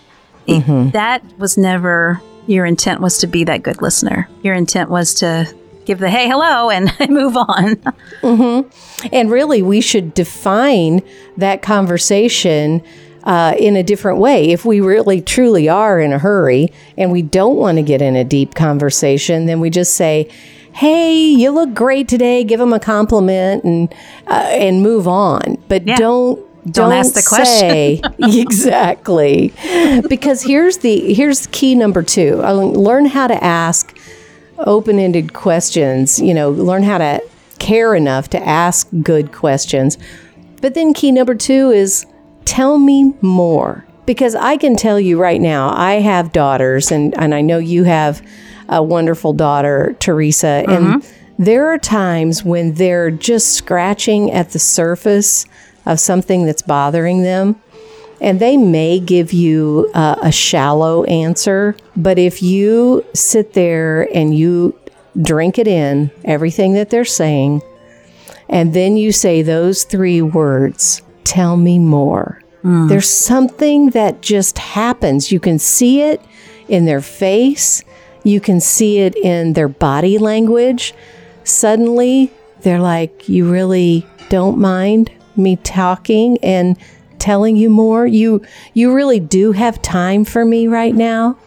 It- 0.47 0.93
that 0.93 1.23
was 1.39 1.59
never 1.59 2.23
your 2.47 2.65
intent 2.65 3.01
was 3.01 3.19
to 3.19 3.27
be 3.27 3.45
that 3.45 3.63
good 3.63 3.83
listener. 3.83 4.29
Your 4.43 4.55
intent 4.55 4.89
was 4.91 5.13
to 5.15 5.53
give 5.89 5.99
the 5.99 6.11
hey, 6.11 6.29
hello, 6.29 6.69
and 6.71 6.93
move 7.11 7.35
on. 7.37 7.81
And 9.13 9.31
really, 9.31 9.63
we 9.63 9.81
should 9.81 10.13
define 10.15 11.03
that 11.39 11.63
conversation 11.63 12.83
uh, 13.25 13.55
in 13.59 13.75
a 13.75 13.83
different 13.83 14.19
way. 14.19 14.51
If 14.51 14.65
we 14.65 14.81
really 14.81 15.21
truly 15.21 15.69
are 15.69 15.99
in 15.99 16.13
a 16.13 16.19
hurry 16.19 16.73
and 16.97 17.11
we 17.11 17.23
don't 17.23 17.57
want 17.57 17.79
to 17.79 17.83
get 17.83 18.03
in 18.03 18.17
a 18.17 18.25
deep 18.25 18.55
conversation, 18.55 19.47
then 19.47 19.61
we 19.61 19.71
just 19.71 19.95
say, 19.95 20.29
"Hey, 20.73 21.15
you 21.17 21.51
look 21.51 21.73
great 21.75 22.07
today." 22.07 22.45
Give 22.45 22.61
them 22.61 22.73
a 22.75 22.81
compliment 22.81 23.65
and 23.65 23.93
uh, 24.27 24.47
and 24.53 24.83
move 24.83 25.09
on. 25.09 25.57
But 25.69 25.87
Yeah. 25.87 25.97
don't. 25.97 26.45
Don't 26.71 26.93
ask 26.93 27.15
the 27.15 27.23
question. 27.27 27.71
say 27.71 28.01
exactly 28.19 29.55
because 30.07 30.43
here's 30.43 30.79
the 30.79 31.15
here's 31.15 31.47
key 31.47 31.75
number 31.75 32.03
two 32.03 32.43
Uh, 32.45 32.53
learn 32.53 33.07
how 33.07 33.27
to 33.27 33.43
ask 33.43 33.97
open-ended 34.61 35.33
questions 35.33 36.19
you 36.21 36.35
know 36.35 36.51
learn 36.51 36.83
how 36.83 36.99
to 36.99 37.21
care 37.59 37.95
enough 37.95 38.31
to 38.31 38.47
ask 38.47 38.89
good 39.03 39.33
questions. 39.33 39.99
But 40.61 40.75
then 40.75 40.93
key 40.95 41.13
number 41.13 41.35
two 41.35 41.71
is 41.71 42.07
tell 42.45 42.79
me 42.79 43.15
more. 43.21 43.85
Because 44.07 44.35
i 44.35 44.57
can 44.57 44.75
tell 44.75 44.99
you 44.99 45.21
right 45.21 45.39
now 45.39 45.69
i 45.69 45.97
have 45.97 46.33
daughters 46.33 46.91
and, 46.91 47.15
and 47.19 47.35
i 47.35 47.43
know 47.43 47.59
you 47.59 47.85
have 47.85 48.27
a 48.71 48.83
wonderful 48.83 49.35
daughter 49.35 49.95
teresa 50.01 50.65
and 50.67 51.03
mm-hmm. 51.03 51.43
there 51.45 51.69
are 51.69 51.77
times 51.77 52.43
when 52.43 52.73
they're 52.73 53.11
just 53.11 53.53
scratching 53.53 54.31
at 54.31 54.53
the 54.53 54.59
surface 54.59 55.45
of 55.85 56.01
something 56.01 56.47
that's 56.47 56.63
bothering 56.63 57.21
them 57.21 57.61
and 58.21 58.41
they 58.41 58.57
may 58.57 58.99
give 58.99 59.33
you 59.33 59.91
uh, 59.95 60.17
a 60.23 60.33
shallow 60.33 61.05
answer, 61.05 61.77
but 61.97 62.19
if 62.19 62.43
you 62.43 63.05
sit 63.15 63.53
there 63.53 64.09
and 64.15 64.37
you 64.37 64.79
drink 65.21 65.59
it 65.59 65.69
in, 65.69 66.11
everything 66.25 66.75
that 66.75 66.91
they're 66.91 67.05
saying, 67.05 67.63
and 68.49 68.75
then 68.75 68.97
you 68.97 69.13
say 69.13 69.43
those 69.43 69.85
three 69.85 70.23
words, 70.23 71.03
tell 71.25 71.57
me 71.57 71.79
more. 71.79 72.43
There's 72.89 73.09
something 73.09 73.91
that 73.91 74.21
just 74.21 74.59
happens. 74.59 75.31
You 75.31 75.41
can 75.41 75.59
see 75.59 76.03
it 76.03 76.21
in 76.69 76.85
their 76.85 77.01
face, 77.01 77.83
you 78.25 78.41
can 78.41 78.61
see 78.61 78.99
it 78.99 79.17
in 79.17 79.55
their 79.55 79.69
body 79.69 80.19
language. 80.19 80.93
Suddenly, 81.45 82.31
they're 82.61 82.81
like, 82.81 83.29
You 83.29 83.51
really 83.51 84.07
don't 84.29 84.59
mind 84.59 85.11
me 85.37 85.57
talking 85.57 86.37
and 86.43 86.77
telling 87.19 87.57
you 87.57 87.71
more? 87.71 88.07
You, 88.07 88.43
you 88.75 88.93
really 88.95 89.21
do 89.21 89.53
have 89.53 89.83
time 89.83 90.25
for 90.25 90.45
me 90.45 90.67
right 90.67 90.95
now? 90.95 91.39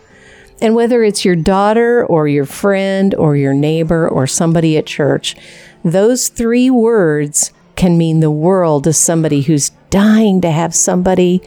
And 0.61 0.75
whether 0.75 1.03
it's 1.03 1.25
your 1.25 1.35
daughter 1.35 2.05
or 2.05 2.27
your 2.27 2.45
friend 2.45 3.15
or 3.15 3.35
your 3.35 3.53
neighbor 3.53 4.07
or 4.07 4.27
somebody 4.27 4.77
at 4.77 4.85
church, 4.85 5.35
those 5.83 6.27
three 6.27 6.69
words 6.69 7.51
can 7.75 7.97
mean 7.97 8.19
the 8.19 8.29
world 8.29 8.83
to 8.83 8.93
somebody 8.93 9.41
who's 9.41 9.71
dying 9.89 10.39
to 10.41 10.51
have 10.51 10.75
somebody 10.75 11.41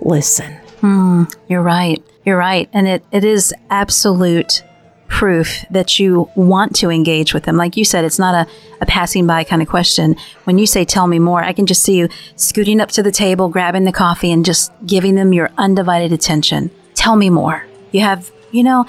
listen. 0.00 0.52
Hmm, 0.80 1.24
you're 1.48 1.62
right. 1.62 2.02
You're 2.24 2.38
right. 2.38 2.68
And 2.72 2.86
it, 2.86 3.04
it 3.10 3.24
is 3.24 3.52
absolute 3.70 4.62
proof 5.10 5.66
that 5.70 5.98
you 5.98 6.30
want 6.36 6.74
to 6.76 6.88
engage 6.88 7.34
with 7.34 7.42
them. 7.42 7.56
Like 7.56 7.76
you 7.76 7.84
said, 7.84 8.04
it's 8.04 8.18
not 8.18 8.46
a, 8.46 8.50
a 8.80 8.86
passing 8.86 9.26
by 9.26 9.44
kind 9.44 9.60
of 9.60 9.68
question. 9.68 10.16
When 10.44 10.56
you 10.56 10.66
say, 10.66 10.84
tell 10.84 11.06
me 11.06 11.18
more, 11.18 11.42
I 11.42 11.52
can 11.52 11.66
just 11.66 11.82
see 11.82 11.98
you 11.98 12.08
scooting 12.36 12.80
up 12.80 12.90
to 12.92 13.02
the 13.02 13.10
table, 13.10 13.48
grabbing 13.48 13.84
the 13.84 13.92
coffee, 13.92 14.32
and 14.32 14.44
just 14.44 14.72
giving 14.86 15.16
them 15.16 15.34
your 15.34 15.50
undivided 15.58 16.12
attention. 16.12 16.70
Tell 16.94 17.16
me 17.16 17.28
more. 17.28 17.66
You 17.90 18.00
have, 18.00 18.30
you 18.52 18.62
know, 18.62 18.86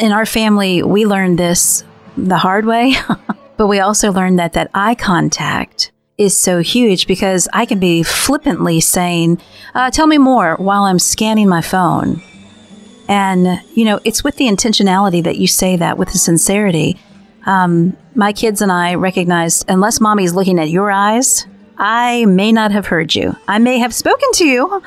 in 0.00 0.12
our 0.12 0.26
family, 0.26 0.82
we 0.82 1.06
learned 1.06 1.38
this 1.38 1.84
the 2.16 2.36
hard 2.36 2.66
way, 2.66 2.96
but 3.56 3.68
we 3.68 3.78
also 3.78 4.12
learned 4.12 4.38
that 4.40 4.52
that 4.54 4.70
eye 4.74 4.96
contact 4.96 5.92
is 6.18 6.36
so 6.36 6.58
huge 6.58 7.06
because 7.06 7.48
I 7.52 7.64
can 7.64 7.78
be 7.78 8.02
flippantly 8.02 8.80
saying, 8.80 9.40
uh, 9.74 9.90
tell 9.90 10.06
me 10.06 10.18
more 10.18 10.56
while 10.56 10.82
I'm 10.82 10.98
scanning 10.98 11.48
my 11.48 11.62
phone 11.62 12.20
and, 13.10 13.60
you 13.74 13.84
know, 13.84 13.98
it's 14.04 14.22
with 14.22 14.36
the 14.36 14.46
intentionality 14.46 15.22
that 15.24 15.36
you 15.36 15.48
say 15.48 15.76
that 15.76 15.98
with 15.98 16.12
the 16.12 16.18
sincerity. 16.18 16.96
Um, 17.44 17.96
my 18.14 18.32
kids 18.32 18.62
and 18.62 18.70
I 18.70 18.94
recognized, 18.94 19.64
unless 19.68 20.00
mommy's 20.00 20.32
looking 20.32 20.60
at 20.60 20.70
your 20.70 20.92
eyes, 20.92 21.44
I 21.76 22.24
may 22.26 22.52
not 22.52 22.70
have 22.70 22.86
heard 22.86 23.12
you. 23.16 23.34
I 23.48 23.58
may 23.58 23.78
have 23.78 23.92
spoken 23.92 24.30
to 24.34 24.46
you 24.46 24.80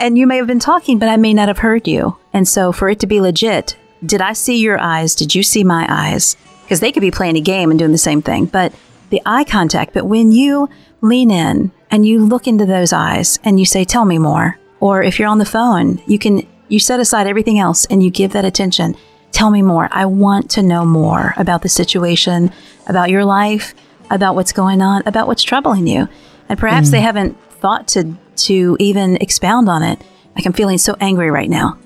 and 0.00 0.18
you 0.18 0.26
may 0.26 0.38
have 0.38 0.48
been 0.48 0.58
talking, 0.58 0.98
but 0.98 1.08
I 1.08 1.16
may 1.16 1.32
not 1.32 1.46
have 1.46 1.58
heard 1.58 1.86
you. 1.86 2.16
And 2.32 2.48
so 2.48 2.72
for 2.72 2.88
it 2.88 2.98
to 3.00 3.06
be 3.06 3.20
legit, 3.20 3.76
did 4.04 4.20
I 4.20 4.32
see 4.32 4.58
your 4.58 4.80
eyes? 4.80 5.14
Did 5.14 5.32
you 5.32 5.44
see 5.44 5.62
my 5.62 5.86
eyes? 5.88 6.36
Because 6.62 6.80
they 6.80 6.90
could 6.90 7.00
be 7.00 7.12
playing 7.12 7.36
a 7.36 7.40
game 7.40 7.70
and 7.70 7.78
doing 7.78 7.92
the 7.92 7.98
same 7.98 8.22
thing, 8.22 8.46
but 8.46 8.74
the 9.10 9.22
eye 9.24 9.44
contact. 9.44 9.94
But 9.94 10.06
when 10.06 10.32
you 10.32 10.68
lean 11.00 11.30
in 11.30 11.70
and 11.92 12.04
you 12.04 12.24
look 12.26 12.48
into 12.48 12.66
those 12.66 12.92
eyes 12.92 13.38
and 13.44 13.60
you 13.60 13.66
say, 13.66 13.84
Tell 13.84 14.04
me 14.04 14.18
more, 14.18 14.58
or 14.80 15.00
if 15.00 15.20
you're 15.20 15.28
on 15.28 15.38
the 15.38 15.44
phone, 15.44 16.02
you 16.08 16.18
can 16.18 16.44
you 16.68 16.78
set 16.78 17.00
aside 17.00 17.26
everything 17.26 17.58
else 17.58 17.84
and 17.86 18.02
you 18.02 18.10
give 18.10 18.32
that 18.32 18.44
attention. 18.44 18.96
Tell 19.32 19.50
me 19.50 19.62
more. 19.62 19.88
I 19.92 20.06
want 20.06 20.50
to 20.52 20.62
know 20.62 20.84
more 20.84 21.34
about 21.36 21.62
the 21.62 21.68
situation, 21.68 22.52
about 22.86 23.10
your 23.10 23.24
life, 23.24 23.74
about 24.10 24.34
what's 24.34 24.52
going 24.52 24.82
on, 24.82 25.02
about 25.06 25.26
what's 25.26 25.42
troubling 25.42 25.86
you. 25.86 26.08
And 26.48 26.58
perhaps 26.58 26.88
mm. 26.88 26.92
they 26.92 27.00
haven't 27.00 27.40
thought 27.52 27.88
to 27.88 28.16
to 28.36 28.76
even 28.78 29.16
expound 29.16 29.68
on 29.68 29.82
it. 29.82 30.00
Like 30.34 30.46
I'm 30.46 30.52
feeling 30.52 30.78
so 30.78 30.96
angry 31.00 31.30
right 31.30 31.48
now. 31.48 31.78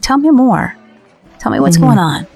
Tell 0.00 0.18
me 0.18 0.30
more. 0.30 0.76
Tell 1.38 1.52
me 1.52 1.60
what's 1.60 1.76
mm-hmm. 1.76 1.86
going 1.86 1.98
on. 1.98 2.26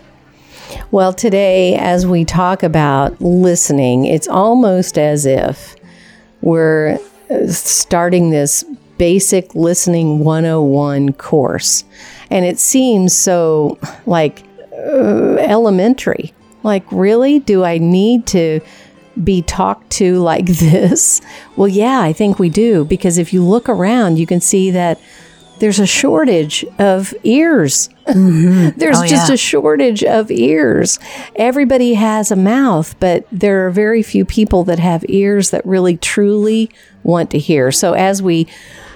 Well, 0.90 1.12
today, 1.12 1.76
as 1.76 2.06
we 2.06 2.24
talk 2.24 2.62
about 2.62 3.20
listening, 3.20 4.06
it's 4.06 4.28
almost 4.28 4.98
as 4.98 5.26
if 5.26 5.76
we're 6.42 6.98
starting 7.48 8.30
this 8.30 8.64
basic 9.00 9.54
listening 9.54 10.18
101 10.18 11.14
course. 11.14 11.84
And 12.30 12.44
it 12.44 12.58
seems 12.58 13.16
so 13.16 13.78
like 14.04 14.42
uh, 14.74 15.36
elementary. 15.36 16.34
Like, 16.62 16.84
really? 16.92 17.38
Do 17.38 17.64
I 17.64 17.78
need 17.78 18.26
to 18.26 18.60
be 19.24 19.40
talked 19.40 19.88
to 19.92 20.18
like 20.18 20.44
this? 20.48 21.22
Well, 21.56 21.66
yeah, 21.66 22.02
I 22.02 22.12
think 22.12 22.38
we 22.38 22.50
do. 22.50 22.84
Because 22.84 23.16
if 23.16 23.32
you 23.32 23.42
look 23.42 23.70
around, 23.70 24.18
you 24.18 24.26
can 24.26 24.42
see 24.42 24.70
that 24.72 25.00
there's 25.60 25.80
a 25.80 25.86
shortage 25.86 26.66
of 26.78 27.14
ears. 27.24 27.88
Mm-hmm. 28.06 28.68
there's 28.78 28.98
oh, 28.98 29.06
just 29.06 29.30
yeah. 29.30 29.34
a 29.34 29.38
shortage 29.38 30.04
of 30.04 30.30
ears. 30.30 30.98
Everybody 31.36 31.94
has 31.94 32.30
a 32.30 32.36
mouth, 32.36 32.94
but 33.00 33.26
there 33.32 33.66
are 33.66 33.70
very 33.70 34.02
few 34.02 34.26
people 34.26 34.62
that 34.64 34.78
have 34.78 35.06
ears 35.08 35.52
that 35.52 35.64
really 35.64 35.96
truly 35.96 36.68
want 37.02 37.30
to 37.30 37.38
hear. 37.38 37.72
So 37.72 37.94
as 37.94 38.22
we 38.22 38.46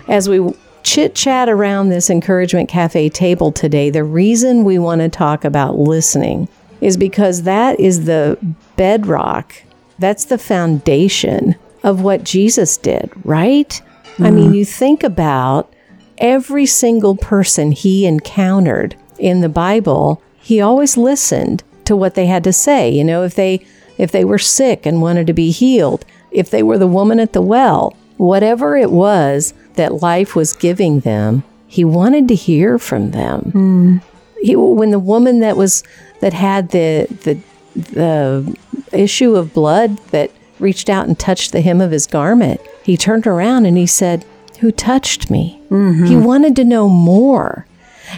as 0.09 0.29
we 0.29 0.53
chit 0.83 1.15
chat 1.15 1.49
around 1.49 1.89
this 1.89 2.11
Encouragement 2.11 2.69
Cafe 2.69 3.09
table 3.09 3.53
today, 3.53 3.91
the 3.91 4.05
reason 4.05 4.65
we 4.65 4.79
want 4.79 5.01
to 5.01 5.09
talk 5.09 5.45
about 5.45 5.79
listening 5.79 6.49
is 6.81 6.97
because 6.97 7.43
that 7.43 7.81
is 7.81 8.05
the 8.05 8.39
bedrock, 8.77 9.55
that's 9.99 10.27
the 10.27 10.39
foundation 10.39 11.55
of 11.83 12.03
what 12.03 12.25
Jesus 12.25 12.77
did, 12.77 13.11
right? 13.25 13.69
Mm-hmm. 13.69 14.25
I 14.25 14.31
mean, 14.31 14.45
mm-hmm. 14.47 14.55
you 14.55 14.65
think 14.65 15.03
about 15.03 15.73
every 16.19 16.67
single 16.67 17.17
person 17.17 17.73
he 17.73 18.07
encountered 18.07 18.97
in 19.19 19.41
the 19.41 19.49
Bible, 19.49 20.23
he 20.41 20.61
always 20.61 20.97
listened 20.97 21.63
to 21.85 21.97
what 21.97 22.15
they 22.15 22.27
had 22.27 22.45
to 22.45 22.53
say. 22.53 22.91
You 22.91 23.05
know, 23.05 23.23
if 23.23 23.35
they 23.35 23.65
if 23.97 24.11
they 24.11 24.25
were 24.25 24.39
sick 24.39 24.87
and 24.87 25.01
wanted 25.01 25.27
to 25.29 25.33
be 25.33 25.51
healed, 25.51 26.05
if 26.31 26.51
they 26.51 26.63
were 26.63 26.79
the 26.79 26.87
woman 26.87 27.21
at 27.21 27.33
the 27.33 27.43
well, 27.43 27.97
whatever 28.17 28.77
it 28.77 28.91
was, 28.91 29.55
that 29.75 30.03
life 30.03 30.35
was 30.35 30.53
giving 30.53 31.01
them, 31.01 31.45
he 31.67 31.85
wanted 31.85 32.29
to 32.29 32.35
hear 32.35 32.79
from 32.79 33.11
them. 33.11 33.53
Mm. 33.55 34.03
He, 34.41 34.57
when 34.57 34.91
the 34.91 34.99
woman 34.99 35.41
that 35.41 35.57
was 35.57 35.83
that 36.21 36.33
had 36.33 36.71
the 36.71 37.07
the 37.23 37.39
the 37.75 38.57
issue 38.93 39.35
of 39.35 39.53
blood 39.53 39.99
that 40.09 40.31
reached 40.61 40.89
out 40.89 41.09
and 41.09 41.19
touched 41.19 41.53
the 41.53 41.61
hem 41.61 41.81
of 41.81 41.91
his 41.91 42.07
garment, 42.07 42.61
he 42.85 42.97
turned 42.97 43.27
around 43.27 43.67
and 43.67 43.77
he 43.77 43.87
said, 43.87 44.25
"Who 44.61 44.71
touched 44.71 45.31
me?" 45.31 45.61
Mm-hmm. 45.71 46.05
He 46.05 46.17
wanted 46.17 46.55
to 46.57 46.65
know 46.65 46.89
more, 46.89 47.67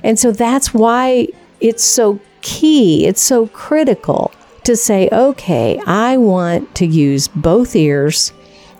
and 0.02 0.18
so 0.18 0.32
that's 0.32 0.74
why 0.74 1.28
it's 1.60 1.84
so 1.84 2.20
key. 2.42 3.06
It's 3.06 3.22
so 3.22 3.46
critical 3.48 4.32
to 4.64 4.76
say, 4.76 5.08
"Okay, 5.10 5.80
I 5.86 6.16
want 6.16 6.74
to 6.76 6.86
use 6.86 7.28
both 7.28 7.74
ears." 7.74 8.32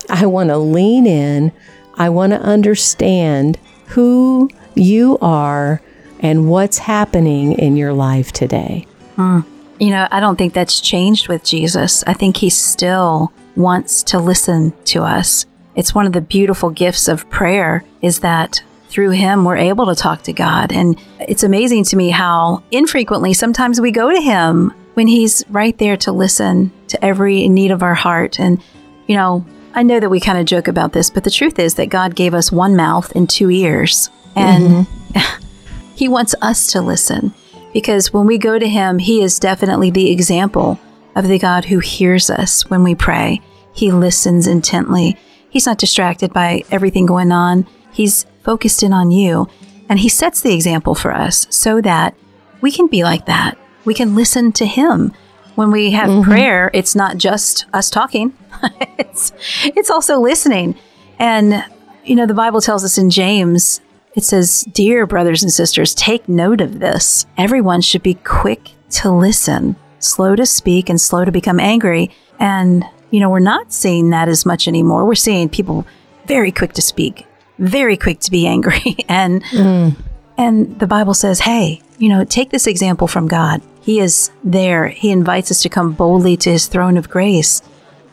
I 0.09 0.25
want 0.25 0.49
to 0.49 0.57
lean 0.57 1.05
in. 1.05 1.51
I 1.97 2.09
want 2.09 2.33
to 2.33 2.39
understand 2.39 3.57
who 3.87 4.49
you 4.75 5.17
are 5.19 5.81
and 6.19 6.49
what's 6.49 6.77
happening 6.77 7.53
in 7.53 7.75
your 7.77 7.93
life 7.93 8.31
today. 8.31 8.85
Mm. 9.15 9.45
You 9.79 9.89
know, 9.91 10.07
I 10.11 10.19
don't 10.19 10.35
think 10.35 10.53
that's 10.53 10.81
changed 10.81 11.27
with 11.27 11.43
Jesus. 11.43 12.03
I 12.07 12.13
think 12.13 12.37
he 12.37 12.49
still 12.49 13.31
wants 13.55 14.03
to 14.03 14.19
listen 14.19 14.73
to 14.85 15.03
us. 15.03 15.45
It's 15.75 15.93
one 15.93 16.07
of 16.07 16.13
the 16.13 16.21
beautiful 16.21 16.69
gifts 16.71 17.07
of 17.07 17.29
prayer 17.29 17.83
is 18.01 18.19
that 18.21 18.63
through 18.89 19.11
him 19.11 19.43
we're 19.43 19.57
able 19.57 19.85
to 19.87 19.95
talk 19.95 20.23
to 20.23 20.33
God. 20.33 20.71
And 20.71 20.99
it's 21.19 21.43
amazing 21.43 21.83
to 21.85 21.95
me 21.95 22.09
how 22.09 22.63
infrequently 22.71 23.33
sometimes 23.33 23.79
we 23.79 23.91
go 23.91 24.09
to 24.09 24.21
him 24.21 24.73
when 24.95 25.07
he's 25.07 25.43
right 25.49 25.77
there 25.77 25.97
to 25.97 26.11
listen 26.11 26.71
to 26.87 27.03
every 27.05 27.47
need 27.47 27.69
of 27.69 27.83
our 27.83 27.93
heart. 27.93 28.39
And, 28.39 28.61
you 29.07 29.15
know, 29.15 29.45
I 29.77 29.83
know 29.83 29.99
that 29.99 30.09
we 30.09 30.19
kind 30.19 30.39
of 30.39 30.47
joke 30.47 30.67
about 30.67 30.93
this, 30.93 31.11
but 31.11 31.23
the 31.23 31.29
truth 31.29 31.59
is 31.59 31.75
that 31.75 31.89
God 31.89 32.15
gave 32.15 32.33
us 32.33 32.51
one 32.51 32.75
mouth 32.75 33.11
and 33.15 33.29
two 33.29 33.51
ears. 33.51 34.09
And 34.35 34.87
mm-hmm. 34.87 35.43
He 35.95 36.07
wants 36.07 36.33
us 36.41 36.71
to 36.71 36.81
listen 36.81 37.31
because 37.73 38.11
when 38.11 38.25
we 38.25 38.39
go 38.39 38.57
to 38.57 38.67
Him, 38.67 38.97
He 38.97 39.21
is 39.21 39.37
definitely 39.37 39.91
the 39.91 40.09
example 40.09 40.79
of 41.15 41.27
the 41.27 41.37
God 41.37 41.65
who 41.65 41.77
hears 41.77 42.31
us 42.31 42.67
when 42.71 42.83
we 42.83 42.95
pray. 42.95 43.39
He 43.71 43.91
listens 43.91 44.47
intently. 44.47 45.15
He's 45.51 45.67
not 45.67 45.77
distracted 45.77 46.33
by 46.33 46.63
everything 46.71 47.05
going 47.05 47.31
on, 47.31 47.67
He's 47.91 48.25
focused 48.41 48.81
in 48.81 48.93
on 48.93 49.11
you. 49.11 49.47
And 49.89 49.99
He 49.99 50.09
sets 50.09 50.41
the 50.41 50.55
example 50.55 50.95
for 50.95 51.13
us 51.13 51.45
so 51.51 51.81
that 51.81 52.15
we 52.61 52.71
can 52.71 52.87
be 52.87 53.03
like 53.03 53.27
that. 53.27 53.59
We 53.85 53.93
can 53.93 54.15
listen 54.15 54.51
to 54.53 54.65
Him 54.65 55.13
when 55.57 55.71
we 55.71 55.89
have 55.89 56.07
mm-hmm. 56.07 56.29
prayer, 56.29 56.69
it's 56.71 56.93
not 56.93 57.17
just 57.17 57.65
us 57.73 57.89
talking. 57.89 58.31
it's 58.99 59.31
it's 59.63 59.89
also 59.89 60.19
listening. 60.19 60.75
And 61.17 61.65
you 62.05 62.15
know, 62.15 62.27
the 62.27 62.35
Bible 62.35 62.61
tells 62.61 62.83
us 62.83 62.99
in 62.99 63.09
James, 63.09 63.81
it 64.13 64.23
says, 64.23 64.61
"Dear 64.71 65.07
brothers 65.07 65.41
and 65.41 65.51
sisters, 65.51 65.95
take 65.95 66.29
note 66.29 66.61
of 66.61 66.79
this. 66.79 67.25
Everyone 67.39 67.81
should 67.81 68.03
be 68.03 68.13
quick 68.13 68.69
to 68.91 69.11
listen, 69.11 69.75
slow 69.97 70.35
to 70.35 70.45
speak 70.45 70.89
and 70.89 71.01
slow 71.01 71.25
to 71.25 71.31
become 71.31 71.59
angry." 71.59 72.11
And 72.39 72.85
you 73.09 73.19
know, 73.19 73.31
we're 73.31 73.39
not 73.39 73.73
seeing 73.73 74.11
that 74.11 74.29
as 74.29 74.45
much 74.45 74.67
anymore. 74.67 75.05
We're 75.05 75.15
seeing 75.15 75.49
people 75.49 75.87
very 76.27 76.51
quick 76.51 76.73
to 76.73 76.83
speak, 76.83 77.25
very 77.57 77.97
quick 77.97 78.19
to 78.19 78.31
be 78.31 78.45
angry. 78.45 78.95
and 79.09 79.43
mm. 79.45 79.95
and 80.37 80.77
the 80.77 80.87
Bible 80.87 81.15
says, 81.15 81.39
"Hey, 81.39 81.81
you 81.97 82.09
know, 82.09 82.23
take 82.25 82.51
this 82.51 82.67
example 82.67 83.07
from 83.07 83.27
God. 83.27 83.63
He 83.87 84.01
is 84.01 84.31
there. 84.43 84.89
He 84.89 85.11
invites 85.11 85.49
us 85.49 85.61
to 85.61 85.69
come 85.69 85.93
boldly 85.93 86.35
to 86.35 86.51
his 86.51 86.67
throne 86.67 86.97
of 86.97 87.09
grace 87.09 87.61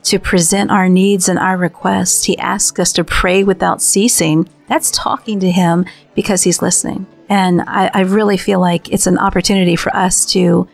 to 0.05 0.21
present 0.21 0.71
our 0.71 0.89
needs 0.89 1.29
and 1.29 1.37
our 1.37 1.57
requests. 1.57 2.23
He 2.23 2.39
asks 2.39 2.79
us 2.79 2.93
to 2.93 3.03
pray 3.03 3.43
without 3.43 3.83
ceasing. 3.83 4.49
That's 4.69 4.93
talking 4.93 5.41
to 5.41 5.51
him 5.51 5.85
because 6.15 6.45
he's 6.45 6.63
listening. 6.63 7.09
And 7.29 7.61
I, 7.63 7.91
I 7.93 8.01
really 8.03 8.37
feel 8.37 8.61
like 8.61 8.93
it's 8.93 9.09
an 9.09 9.19
opportunity 9.19 9.75
for 9.75 9.91
us 9.97 10.25
to 10.27 10.69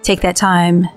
take 0.00 0.22
that 0.22 0.36
time 0.36 0.88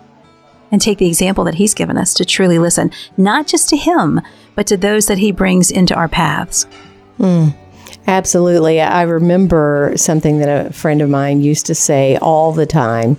and 0.72 0.80
take 0.80 0.98
the 0.98 1.10
example 1.10 1.44
that 1.44 1.56
he's 1.56 1.74
given 1.74 1.98
us 1.98 2.14
to 2.14 2.24
truly 2.24 2.58
listen, 2.58 2.90
not 3.18 3.48
just 3.48 3.68
to 3.68 3.76
him, 3.76 4.22
but 4.56 4.66
to 4.68 4.78
those 4.78 5.08
that 5.08 5.18
he 5.18 5.34
brings 5.34 5.72
into 5.72 5.94
our 5.94 6.08
paths. 6.08 6.68
Mm. 7.20 7.54
Absolutely. 8.08 8.82
I 8.82 9.04
remember 9.04 9.94
something 9.96 10.40
that 10.40 10.68
a 10.68 10.74
friend 10.74 11.02
of 11.02 11.10
mine 11.10 11.42
used 11.42 11.66
to 11.68 11.76
say 11.76 12.18
all 12.18 12.52
the 12.52 12.66
time 12.66 13.18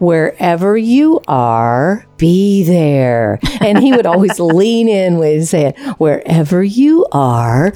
wherever 0.00 0.78
you 0.78 1.20
are, 1.28 2.06
be 2.16 2.64
there. 2.64 3.38
And 3.60 3.78
he 3.78 3.92
would 3.92 4.06
always 4.06 4.40
lean 4.40 4.88
in 4.88 5.18
with 5.18 5.46
saying, 5.46 5.74
wherever 5.98 6.64
you 6.64 7.06
are, 7.12 7.74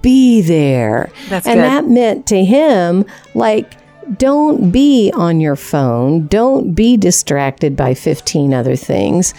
be 0.00 0.40
there. 0.40 1.10
That's 1.28 1.46
and 1.46 1.58
good. 1.60 1.64
that 1.64 1.86
meant 1.86 2.26
to 2.28 2.42
him, 2.44 3.04
like, 3.34 3.74
don't 4.18 4.70
be 4.70 5.12
on 5.14 5.40
your 5.40 5.56
phone. 5.56 6.26
Don't 6.28 6.72
be 6.72 6.96
distracted 6.96 7.76
by 7.76 7.92
15 7.92 8.54
other 8.54 8.76
things. 8.76 9.34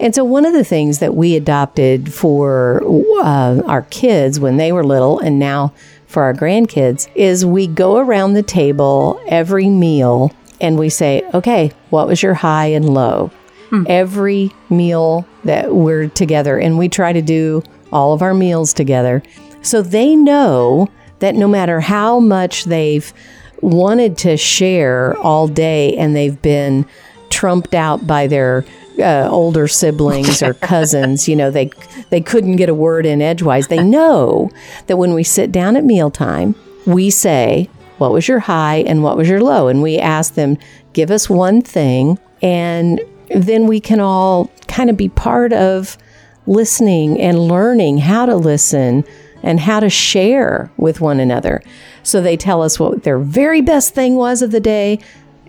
And 0.00 0.14
so, 0.14 0.24
one 0.24 0.44
of 0.44 0.52
the 0.52 0.64
things 0.64 0.98
that 0.98 1.14
we 1.14 1.36
adopted 1.36 2.12
for 2.12 2.82
uh, 3.22 3.62
our 3.66 3.82
kids 3.82 4.38
when 4.38 4.56
they 4.56 4.72
were 4.72 4.84
little, 4.84 5.18
and 5.18 5.38
now 5.38 5.72
for 6.08 6.24
our 6.24 6.34
grandkids, 6.34 7.08
is 7.14 7.46
we 7.46 7.66
go 7.66 7.98
around 7.98 8.32
the 8.32 8.42
table 8.42 9.22
every 9.28 9.68
meal 9.68 10.34
and 10.60 10.78
we 10.78 10.88
say, 10.88 11.22
okay, 11.34 11.70
what 11.90 12.08
was 12.08 12.22
your 12.22 12.34
high 12.34 12.66
and 12.66 12.88
low? 12.88 13.30
Hmm. 13.70 13.84
Every 13.86 14.50
meal 14.70 15.26
that 15.44 15.74
we're 15.74 16.08
together, 16.08 16.58
and 16.58 16.78
we 16.78 16.88
try 16.88 17.12
to 17.12 17.22
do 17.22 17.62
all 17.92 18.12
of 18.14 18.22
our 18.22 18.34
meals 18.34 18.72
together. 18.72 19.22
So 19.62 19.82
they 19.82 20.16
know 20.16 20.88
that 21.18 21.34
no 21.34 21.46
matter 21.46 21.80
how 21.80 22.18
much 22.18 22.64
they've 22.64 23.12
wanted 23.60 24.16
to 24.18 24.36
share 24.36 25.16
all 25.18 25.48
day 25.48 25.96
and 25.96 26.16
they've 26.16 26.40
been 26.40 26.86
trumped 27.28 27.74
out 27.74 28.06
by 28.06 28.26
their 28.26 28.64
uh, 28.98 29.28
older 29.30 29.68
siblings 29.68 30.42
or 30.42 30.54
cousins, 30.54 31.28
you 31.28 31.36
know, 31.36 31.50
they 31.50 31.70
they 32.10 32.20
couldn't 32.20 32.56
get 32.56 32.68
a 32.68 32.74
word 32.74 33.06
in 33.06 33.22
edgewise. 33.22 33.68
They 33.68 33.82
know 33.82 34.50
that 34.86 34.96
when 34.96 35.14
we 35.14 35.22
sit 35.22 35.52
down 35.52 35.76
at 35.76 35.84
mealtime, 35.84 36.54
we 36.86 37.10
say, 37.10 37.68
"What 37.98 38.12
was 38.12 38.28
your 38.28 38.40
high 38.40 38.76
and 38.86 39.02
what 39.02 39.16
was 39.16 39.28
your 39.28 39.40
low?" 39.40 39.68
and 39.68 39.82
we 39.82 39.98
ask 39.98 40.34
them, 40.34 40.58
"Give 40.92 41.10
us 41.10 41.30
one 41.30 41.62
thing," 41.62 42.18
and 42.42 43.00
then 43.34 43.66
we 43.66 43.80
can 43.80 44.00
all 44.00 44.50
kind 44.66 44.90
of 44.90 44.96
be 44.96 45.08
part 45.08 45.52
of 45.52 45.98
listening 46.46 47.20
and 47.20 47.38
learning 47.38 47.98
how 47.98 48.26
to 48.26 48.34
listen 48.34 49.04
and 49.42 49.60
how 49.60 49.80
to 49.80 49.90
share 49.90 50.70
with 50.76 51.00
one 51.00 51.20
another. 51.20 51.62
So 52.02 52.20
they 52.20 52.36
tell 52.36 52.62
us 52.62 52.80
what 52.80 53.02
their 53.02 53.18
very 53.18 53.60
best 53.60 53.94
thing 53.94 54.16
was 54.16 54.42
of 54.42 54.50
the 54.50 54.60
day 54.60 54.98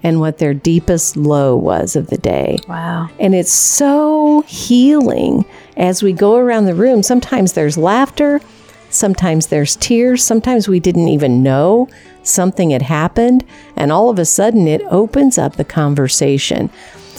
and 0.04 0.20
what 0.20 0.38
their 0.38 0.54
deepest 0.54 1.18
low 1.18 1.56
was 1.56 1.96
of 1.96 2.08
the 2.08 2.18
day. 2.18 2.58
Wow. 2.68 3.10
And 3.20 3.36
it's 3.36 3.52
so 3.52 4.42
healing 4.48 5.46
as 5.78 6.04
we 6.04 6.14
go 6.14 6.36
around 6.36 6.66
the 6.66 6.76
room. 6.76 7.04
Sometimes 7.04 7.54
there's 7.54 7.78
laughter, 7.78 8.42
sometimes 8.90 9.48
there's 9.48 9.76
tears, 9.76 10.24
sometimes 10.24 10.68
we 10.68 10.80
didn't 10.80 11.08
even 11.08 11.44
know 11.44 11.88
something 12.24 12.70
had 12.72 12.82
happened, 12.82 13.44
and 13.76 13.92
all 13.92 14.10
of 14.10 14.20
a 14.20 14.26
sudden 14.26 14.68
it 14.68 14.82
opens 14.90 15.38
up 15.38 15.56
the 15.56 15.64
conversation. 15.64 16.70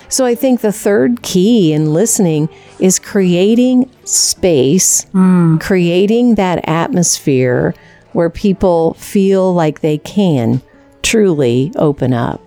So 0.08 0.24
I 0.24 0.34
think 0.34 0.60
the 0.60 0.72
third 0.72 1.22
key 1.22 1.72
in 1.72 1.92
listening 1.92 2.48
is 2.80 2.98
creating 2.98 3.88
space, 4.04 5.04
mm. 5.06 5.60
creating 5.60 6.34
that 6.34 6.68
atmosphere 6.68 7.74
where 8.12 8.28
people 8.28 8.94
feel 8.94 9.54
like 9.54 9.80
they 9.80 9.98
can 9.98 10.62
truly 11.02 11.72
open 11.76 12.12
up. 12.12 12.40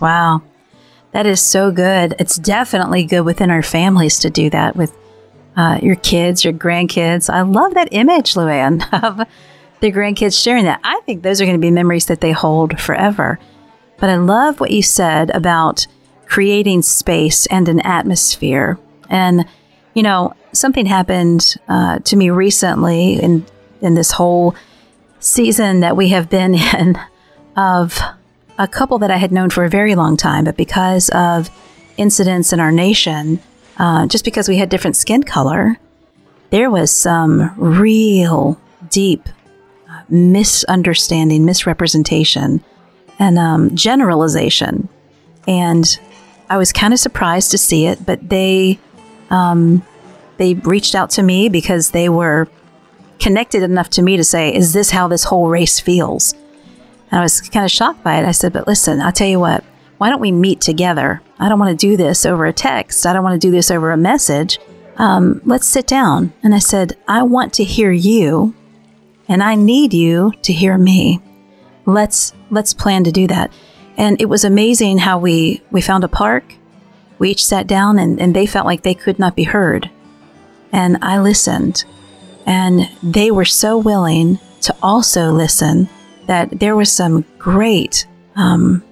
Wow. 0.00 0.42
That 1.12 1.26
is 1.26 1.40
so 1.40 1.70
good. 1.70 2.14
It's 2.18 2.36
definitely 2.36 3.04
good 3.04 3.20
within 3.22 3.50
our 3.50 3.62
families 3.62 4.18
to 4.20 4.30
do 4.30 4.48
that 4.50 4.76
with 4.76 4.96
uh, 5.56 5.78
your 5.82 5.96
kids, 5.96 6.44
your 6.44 6.54
grandkids. 6.54 7.28
I 7.28 7.42
love 7.42 7.74
that 7.74 7.88
image, 7.92 8.34
Luann, 8.34 8.82
of 9.04 9.26
the 9.80 9.92
grandkids 9.92 10.42
sharing 10.42 10.64
that. 10.64 10.80
I 10.82 11.00
think 11.04 11.22
those 11.22 11.40
are 11.40 11.44
going 11.44 11.56
to 11.56 11.60
be 11.60 11.70
memories 11.70 12.06
that 12.06 12.20
they 12.20 12.32
hold 12.32 12.80
forever. 12.80 13.38
But 13.98 14.10
I 14.10 14.16
love 14.16 14.58
what 14.58 14.70
you 14.70 14.82
said 14.82 15.30
about 15.30 15.86
creating 16.26 16.82
space 16.82 17.46
and 17.46 17.68
an 17.68 17.80
atmosphere. 17.80 18.78
And, 19.10 19.44
you 19.94 20.02
know, 20.02 20.34
something 20.52 20.86
happened 20.86 21.56
uh, 21.68 21.98
to 21.98 22.16
me 22.16 22.30
recently 22.30 23.20
in, 23.20 23.44
in 23.82 23.94
this 23.94 24.12
whole 24.12 24.54
season 25.20 25.80
that 25.80 25.96
we 25.96 26.08
have 26.08 26.30
been 26.30 26.54
in 26.78 26.98
of 27.54 27.98
a 28.62 28.68
couple 28.68 28.98
that 28.98 29.10
I 29.10 29.16
had 29.16 29.32
known 29.32 29.50
for 29.50 29.64
a 29.64 29.68
very 29.68 29.96
long 29.96 30.16
time, 30.16 30.44
but 30.44 30.56
because 30.56 31.08
of 31.08 31.50
incidents 31.96 32.52
in 32.52 32.60
our 32.60 32.70
nation, 32.70 33.40
uh, 33.78 34.06
just 34.06 34.24
because 34.24 34.48
we 34.48 34.56
had 34.56 34.68
different 34.68 34.94
skin 34.94 35.24
color, 35.24 35.78
there 36.50 36.70
was 36.70 36.92
some 36.92 37.52
real 37.56 38.60
deep 38.88 39.28
uh, 39.90 40.02
misunderstanding, 40.08 41.44
misrepresentation, 41.44 42.62
and 43.18 43.36
um, 43.36 43.74
generalization. 43.74 44.88
And 45.48 45.98
I 46.48 46.56
was 46.56 46.72
kind 46.72 46.92
of 46.92 47.00
surprised 47.00 47.50
to 47.50 47.58
see 47.58 47.86
it, 47.86 48.06
but 48.06 48.28
they 48.28 48.78
um, 49.30 49.82
they 50.36 50.54
reached 50.54 50.94
out 50.94 51.10
to 51.10 51.22
me 51.22 51.48
because 51.48 51.90
they 51.90 52.08
were 52.08 52.46
connected 53.18 53.64
enough 53.64 53.90
to 53.90 54.02
me 54.02 54.16
to 54.16 54.24
say, 54.24 54.54
"Is 54.54 54.72
this 54.72 54.90
how 54.90 55.08
this 55.08 55.24
whole 55.24 55.48
race 55.48 55.80
feels?" 55.80 56.34
And 57.12 57.20
I 57.20 57.22
was 57.22 57.40
kind 57.42 57.64
of 57.64 57.70
shocked 57.70 58.02
by 58.02 58.16
it. 58.16 58.26
I 58.26 58.32
said, 58.32 58.52
"But 58.52 58.66
listen, 58.66 59.00
I'll 59.00 59.12
tell 59.12 59.28
you 59.28 59.38
what. 59.38 59.62
Why 59.98 60.08
don't 60.08 60.20
we 60.20 60.32
meet 60.32 60.60
together? 60.60 61.22
I 61.38 61.48
don't 61.48 61.60
want 61.60 61.78
to 61.78 61.86
do 61.86 61.96
this 61.96 62.26
over 62.26 62.46
a 62.46 62.52
text. 62.52 63.06
I 63.06 63.12
don't 63.12 63.22
want 63.22 63.40
to 63.40 63.46
do 63.46 63.52
this 63.52 63.70
over 63.70 63.92
a 63.92 63.96
message. 63.96 64.58
Um, 64.96 65.40
let's 65.44 65.66
sit 65.66 65.86
down." 65.86 66.32
And 66.42 66.54
I 66.54 66.58
said, 66.58 66.96
"I 67.06 67.22
want 67.22 67.52
to 67.54 67.64
hear 67.64 67.92
you, 67.92 68.54
and 69.28 69.42
I 69.42 69.54
need 69.54 69.94
you 69.94 70.32
to 70.42 70.52
hear 70.52 70.76
me. 70.76 71.20
Let's 71.86 72.32
let's 72.50 72.74
plan 72.74 73.04
to 73.04 73.12
do 73.12 73.28
that." 73.28 73.52
And 73.96 74.20
it 74.20 74.28
was 74.28 74.44
amazing 74.44 74.98
how 74.98 75.18
we, 75.18 75.62
we 75.70 75.80
found 75.80 76.02
a 76.02 76.08
park. 76.08 76.54
We 77.18 77.30
each 77.30 77.44
sat 77.44 77.66
down 77.66 77.98
and, 77.98 78.20
and 78.20 78.34
they 78.34 78.46
felt 78.46 78.66
like 78.66 78.82
they 78.82 78.94
could 78.94 79.18
not 79.18 79.36
be 79.36 79.44
heard. 79.44 79.90
And 80.72 80.96
I 81.02 81.20
listened. 81.20 81.84
And 82.46 82.88
they 83.02 83.30
were 83.30 83.44
so 83.44 83.76
willing 83.76 84.38
to 84.62 84.74
also 84.82 85.30
listen 85.30 85.88
that 86.32 86.60
there 86.60 86.74
was 86.74 86.90
some 86.90 87.26
great, 87.38 88.06
um, 88.36 88.82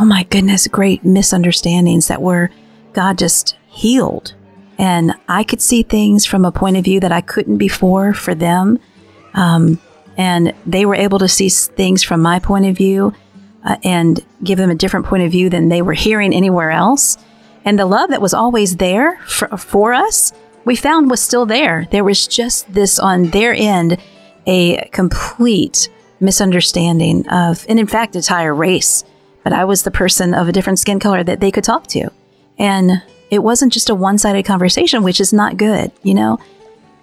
oh 0.00 0.04
my 0.06 0.22
goodness, 0.24 0.66
great 0.66 1.04
misunderstandings 1.04 2.08
that 2.08 2.22
were 2.22 2.50
God 2.94 3.18
just 3.18 3.54
healed. 3.68 4.32
And 4.78 5.12
I 5.28 5.44
could 5.44 5.60
see 5.60 5.82
things 5.82 6.24
from 6.24 6.46
a 6.46 6.52
point 6.52 6.78
of 6.78 6.84
view 6.84 6.98
that 7.00 7.12
I 7.12 7.20
couldn't 7.20 7.58
before 7.58 8.14
for 8.14 8.34
them. 8.34 8.78
Um, 9.34 9.78
and 10.16 10.54
they 10.64 10.86
were 10.86 10.94
able 10.94 11.18
to 11.18 11.28
see 11.28 11.50
things 11.50 12.02
from 12.02 12.22
my 12.22 12.38
point 12.38 12.64
of 12.64 12.74
view 12.78 13.12
uh, 13.62 13.76
and 13.84 14.24
give 14.42 14.56
them 14.56 14.70
a 14.70 14.74
different 14.74 15.04
point 15.04 15.22
of 15.22 15.30
view 15.30 15.50
than 15.50 15.68
they 15.68 15.82
were 15.82 15.92
hearing 15.92 16.32
anywhere 16.32 16.70
else. 16.70 17.18
And 17.66 17.78
the 17.78 17.84
love 17.84 18.08
that 18.08 18.22
was 18.22 18.32
always 18.32 18.78
there 18.78 19.18
for, 19.26 19.48
for 19.58 19.92
us, 19.92 20.32
we 20.64 20.76
found 20.76 21.10
was 21.10 21.20
still 21.20 21.44
there. 21.44 21.86
There 21.90 22.04
was 22.04 22.26
just 22.26 22.72
this 22.72 22.98
on 22.98 23.28
their 23.32 23.52
end, 23.52 23.98
a 24.46 24.88
complete 24.92 25.90
misunderstanding 26.20 27.28
of, 27.28 27.64
and 27.68 27.78
in 27.78 27.86
fact, 27.86 28.16
entire 28.16 28.54
race. 28.54 29.04
But 29.42 29.52
I 29.52 29.64
was 29.64 29.82
the 29.82 29.90
person 29.90 30.34
of 30.34 30.48
a 30.48 30.52
different 30.52 30.78
skin 30.78 30.98
color 30.98 31.22
that 31.22 31.40
they 31.40 31.50
could 31.50 31.64
talk 31.64 31.86
to. 31.88 32.10
And 32.58 33.02
it 33.30 33.40
wasn't 33.40 33.72
just 33.72 33.90
a 33.90 33.94
one 33.94 34.18
sided 34.18 34.44
conversation, 34.44 35.02
which 35.02 35.20
is 35.20 35.32
not 35.32 35.56
good, 35.56 35.92
you 36.02 36.14
know? 36.14 36.38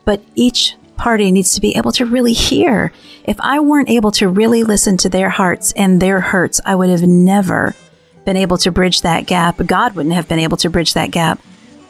But 0.06 0.21
each 0.36 0.76
party 0.97 1.32
needs 1.32 1.54
to 1.54 1.62
be 1.62 1.76
able 1.76 1.91
to 1.93 2.06
really 2.06 2.34
hear. 2.34 2.91
If 3.23 3.39
I 3.39 3.60
weren't 3.60 3.89
able 3.89 4.12
to 4.12 4.28
really 4.28 4.63
listen 4.63 4.97
to 4.97 5.10
their 5.10 5.30
hearts 5.30 5.71
and 5.73 6.02
their 6.02 6.19
hurts, 6.19 6.60
I 6.65 6.76
would 6.76 6.89
have 6.89 7.04
never 7.04 7.76
been 8.26 8.38
able 8.38 8.58
to 8.60 8.71
bridge 8.71 9.02
that 9.02 9.26
gap. 9.26 9.58
God 9.65 9.95
wouldn't 9.95 10.15
have 10.15 10.28
been 10.28 10.39
able 10.39 10.58
to 10.58 10.69
bridge 10.69 10.93
that 10.93 11.12
gap 11.12 11.41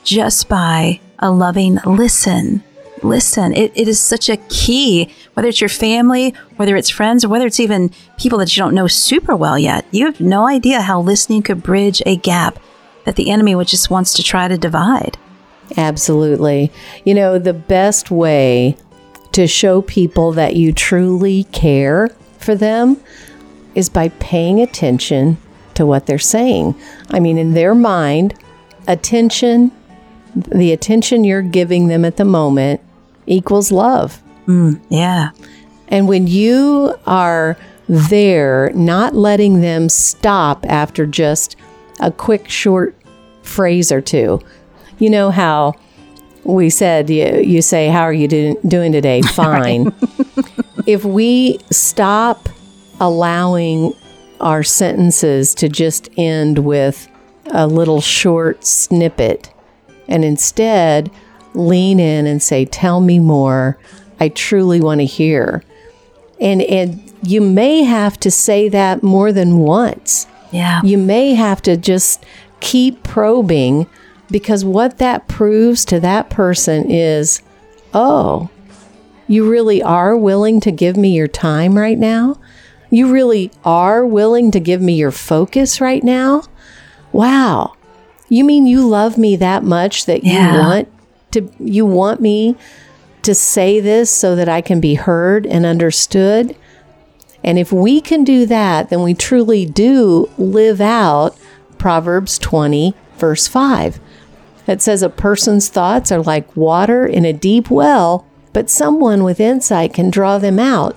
just 0.03 0.49
by 0.49 0.99
a 1.19 1.31
loving 1.31 1.79
listen. 1.85 2.63
Listen. 3.03 3.53
It, 3.53 3.71
it 3.75 3.87
is 3.87 3.99
such 3.99 4.29
a 4.29 4.37
key, 4.37 5.13
whether 5.33 5.49
it's 5.49 5.61
your 5.61 5.69
family, 5.69 6.33
whether 6.55 6.75
it's 6.75 6.89
friends, 6.89 7.25
or 7.25 7.29
whether 7.29 7.45
it's 7.45 7.59
even 7.59 7.91
people 8.17 8.39
that 8.39 8.55
you 8.55 8.61
don't 8.61 8.73
know 8.73 8.87
super 8.87 9.35
well 9.35 9.59
yet. 9.59 9.85
You 9.91 10.05
have 10.05 10.21
no 10.21 10.47
idea 10.47 10.81
how 10.81 11.01
listening 11.01 11.43
could 11.43 11.61
bridge 11.61 12.01
a 12.05 12.15
gap 12.15 12.59
that 13.05 13.15
the 13.17 13.29
enemy 13.29 13.55
would 13.55 13.67
just 13.67 13.89
wants 13.89 14.13
to 14.13 14.23
try 14.23 14.47
to 14.47 14.57
divide. 14.57 15.17
Absolutely. 15.77 16.71
You 17.03 17.13
know, 17.13 17.39
the 17.39 17.53
best 17.53 18.11
way 18.11 18.77
to 19.33 19.47
show 19.47 19.81
people 19.81 20.31
that 20.33 20.55
you 20.55 20.71
truly 20.71 21.45
care 21.45 22.09
for 22.37 22.55
them 22.55 22.97
is 23.75 23.89
by 23.89 24.09
paying 24.09 24.61
attention 24.61 25.37
to 25.73 25.85
what 25.85 26.05
they're 26.05 26.19
saying. 26.19 26.75
I 27.09 27.19
mean, 27.19 27.37
in 27.37 27.53
their 27.53 27.73
mind, 27.73 28.35
attention, 28.87 29.71
the 30.35 30.71
attention 30.71 31.23
you're 31.23 31.41
giving 31.41 31.87
them 31.87 32.05
at 32.05 32.17
the 32.17 32.25
moment 32.25 32.81
equals 33.25 33.71
love. 33.71 34.21
Mm, 34.47 34.79
yeah. 34.89 35.31
And 35.87 36.07
when 36.07 36.27
you 36.27 36.95
are 37.05 37.57
there, 37.87 38.71
not 38.73 39.15
letting 39.15 39.61
them 39.61 39.89
stop 39.89 40.65
after 40.67 41.05
just 41.05 41.55
a 41.99 42.11
quick, 42.11 42.49
short 42.49 42.95
phrase 43.43 43.91
or 43.91 44.01
two, 44.01 44.39
you 44.99 45.09
know 45.09 45.31
how 45.31 45.73
we 46.43 46.69
said 46.69 47.09
you, 47.09 47.41
you 47.41 47.61
say 47.61 47.87
how 47.87 48.01
are 48.01 48.13
you 48.13 48.27
do, 48.27 48.59
doing 48.67 48.91
today 48.91 49.21
fine 49.33 49.93
if 50.85 51.05
we 51.05 51.57
stop 51.71 52.49
allowing 52.99 53.93
our 54.41 54.63
sentences 54.63 55.55
to 55.55 55.69
just 55.69 56.09
end 56.17 56.59
with 56.59 57.07
a 57.51 57.67
little 57.67 58.01
short 58.01 58.65
snippet 58.65 59.53
and 60.07 60.25
instead 60.25 61.09
lean 61.55 61.99
in 61.99 62.25
and 62.25 62.41
say 62.41 62.65
tell 62.65 62.99
me 63.01 63.19
more 63.19 63.77
i 64.19 64.27
truly 64.29 64.79
want 64.81 64.99
to 64.99 65.05
hear 65.05 65.63
and 66.39 66.61
and 66.63 67.11
you 67.25 67.39
may 67.39 67.83
have 67.83 68.19
to 68.19 68.29
say 68.29 68.67
that 68.67 69.01
more 69.01 69.31
than 69.31 69.59
once. 69.59 70.27
Yeah. 70.51 70.81
You 70.83 70.97
may 70.97 71.35
have 71.35 71.61
to 71.61 71.77
just 71.77 72.25
keep 72.59 73.01
probing 73.01 73.87
because 74.29 74.65
what 74.65 74.97
that 74.97 75.29
proves 75.29 75.85
to 75.85 76.01
that 76.01 76.29
person 76.29 76.91
is, 76.91 77.41
oh, 77.93 78.49
you 79.27 79.49
really 79.49 79.81
are 79.81 80.17
willing 80.17 80.59
to 80.61 80.71
give 80.71 80.97
me 80.97 81.15
your 81.15 81.29
time 81.29 81.77
right 81.77 81.97
now? 81.97 82.37
You 82.89 83.09
really 83.09 83.51
are 83.63 84.05
willing 84.05 84.51
to 84.51 84.59
give 84.59 84.81
me 84.81 84.95
your 84.95 85.11
focus 85.11 85.79
right 85.79 86.03
now? 86.03 86.43
Wow. 87.13 87.75
You 88.27 88.43
mean 88.43 88.65
you 88.67 88.85
love 88.85 89.17
me 89.17 89.37
that 89.37 89.63
much 89.63 90.07
that 90.07 90.25
Yeah. 90.25 90.51
you 90.53 90.59
want 90.59 90.87
to 91.33 91.49
you 91.59 91.85
want 91.85 92.21
me 92.21 92.55
to 93.23 93.35
say 93.35 93.79
this 93.79 94.11
so 94.11 94.35
that 94.35 94.49
I 94.49 94.61
can 94.61 94.79
be 94.79 94.95
heard 94.95 95.45
and 95.45 95.65
understood? 95.65 96.55
And 97.43 97.59
if 97.59 97.71
we 97.71 97.99
can 97.99 98.23
do 98.23 98.45
that, 98.45 98.89
then 98.89 99.03
we 99.03 99.13
truly 99.13 99.65
do 99.65 100.29
live 100.37 100.79
out 100.79 101.37
Proverbs 101.77 102.37
20, 102.37 102.95
verse 103.17 103.47
5. 103.47 103.99
It 104.67 104.81
says, 104.81 105.01
A 105.01 105.09
person's 105.09 105.67
thoughts 105.67 106.11
are 106.11 106.21
like 106.21 106.55
water 106.55 107.05
in 107.05 107.25
a 107.25 107.33
deep 107.33 107.69
well, 107.69 108.25
but 108.53 108.69
someone 108.69 109.23
with 109.23 109.39
insight 109.39 109.93
can 109.93 110.09
draw 110.09 110.37
them 110.37 110.59
out. 110.59 110.95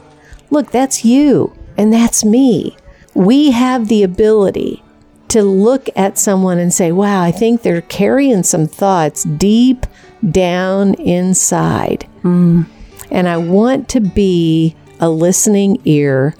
Look, 0.51 0.70
that's 0.70 1.05
you, 1.05 1.53
and 1.77 1.92
that's 1.92 2.25
me. 2.25 2.77
We 3.14 3.51
have 3.51 3.88
the 3.88 4.05
ability 4.05 4.85
to 5.29 5.42
look 5.42 5.88
at 5.96 6.18
someone 6.18 6.59
and 6.59 6.72
say, 6.72 6.92
Wow, 6.92 7.22
I 7.22 7.33
think 7.33 7.62
they're 7.62 7.81
carrying 7.81 8.44
some 8.44 8.66
thoughts 8.68 9.25
deep 9.25 9.87
down 10.31 10.94
inside. 10.94 12.09
Mm. 12.22 12.66
And 13.11 13.29
I 13.29 13.37
want 13.37 13.88
to 13.90 14.00
be 14.00 14.74
a 15.00 15.09
listening 15.09 15.81
ear. 15.85 16.35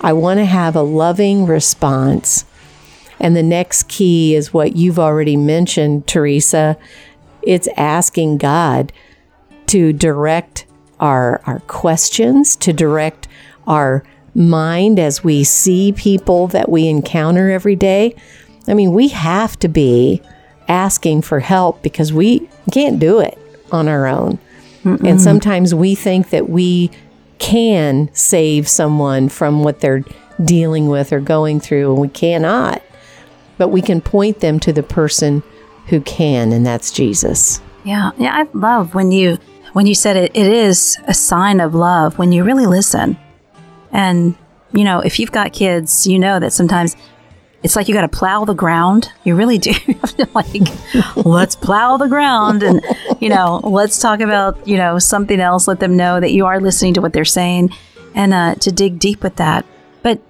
I 0.00 0.12
want 0.12 0.38
to 0.38 0.44
have 0.44 0.76
a 0.76 0.82
loving 0.82 1.46
response. 1.46 2.44
And 3.20 3.36
the 3.36 3.42
next 3.42 3.88
key 3.88 4.34
is 4.34 4.52
what 4.52 4.76
you've 4.76 4.98
already 4.98 5.36
mentioned, 5.36 6.06
Teresa. 6.06 6.76
It's 7.42 7.68
asking 7.76 8.38
God 8.38 8.92
to 9.68 9.92
direct 9.92 10.66
our, 10.98 11.40
our 11.46 11.60
questions, 11.60 12.56
to 12.56 12.72
direct 12.72 13.28
our 13.66 14.04
mind 14.34 14.98
as 14.98 15.22
we 15.22 15.44
see 15.44 15.92
people 15.92 16.48
that 16.48 16.68
we 16.68 16.88
encounter 16.88 17.50
every 17.50 17.76
day. 17.76 18.14
I 18.66 18.74
mean, 18.74 18.92
we 18.92 19.08
have 19.08 19.58
to 19.60 19.68
be 19.68 20.22
asking 20.68 21.22
for 21.22 21.40
help 21.40 21.82
because 21.82 22.12
we 22.12 22.48
can't 22.72 22.98
do 22.98 23.20
it 23.20 23.38
on 23.70 23.86
our 23.86 24.06
own. 24.08 24.38
And 24.84 25.20
sometimes 25.20 25.72
we 25.72 25.94
think 25.94 26.30
that 26.30 26.48
we 26.48 26.90
can 27.38 28.10
save 28.14 28.66
someone 28.66 29.28
from 29.28 29.62
what 29.62 29.78
they're 29.78 30.04
dealing 30.44 30.88
with 30.88 31.12
or 31.12 31.20
going 31.20 31.60
through, 31.60 31.92
and 31.92 32.00
we 32.00 32.08
cannot. 32.08 32.82
But 33.58 33.68
we 33.68 33.80
can 33.80 34.00
point 34.00 34.40
them 34.40 34.58
to 34.60 34.72
the 34.72 34.82
person 34.82 35.44
who 35.86 36.00
can, 36.00 36.52
and 36.52 36.66
that's 36.66 36.90
Jesus. 36.90 37.60
Yeah, 37.84 38.10
yeah, 38.18 38.34
I 38.34 38.48
love 38.54 38.94
when 38.94 39.12
you 39.12 39.38
when 39.72 39.86
you 39.86 39.94
said 39.94 40.16
it. 40.16 40.32
It 40.34 40.46
is 40.46 40.98
a 41.06 41.14
sign 41.14 41.60
of 41.60 41.74
love 41.74 42.18
when 42.18 42.32
you 42.32 42.42
really 42.42 42.66
listen, 42.66 43.16
and 43.92 44.34
you 44.72 44.82
know 44.82 44.98
if 45.00 45.20
you've 45.20 45.32
got 45.32 45.52
kids, 45.52 46.06
you 46.06 46.18
know 46.18 46.40
that 46.40 46.52
sometimes 46.52 46.96
it's 47.62 47.76
like 47.76 47.88
you 47.88 47.94
got 47.94 48.02
to 48.02 48.08
plow 48.08 48.44
the 48.44 48.54
ground. 48.54 49.12
You 49.24 49.36
really 49.36 49.58
do. 49.58 49.72
like, 50.34 50.62
let's 51.16 51.54
plow 51.54 51.96
the 51.96 52.08
ground, 52.08 52.62
and 52.62 52.82
you 53.20 53.28
know, 53.28 53.60
let's 53.62 54.00
talk 54.00 54.20
about 54.20 54.66
you 54.66 54.76
know 54.76 54.98
something 54.98 55.40
else. 55.40 55.68
Let 55.68 55.80
them 55.80 55.96
know 55.96 56.20
that 56.20 56.32
you 56.32 56.46
are 56.46 56.60
listening 56.60 56.94
to 56.94 57.00
what 57.00 57.12
they're 57.12 57.24
saying, 57.24 57.70
and 58.14 58.34
uh, 58.34 58.54
to 58.56 58.72
dig 58.72 58.98
deep 58.98 59.22
with 59.22 59.36
that. 59.36 59.64
But 60.02 60.20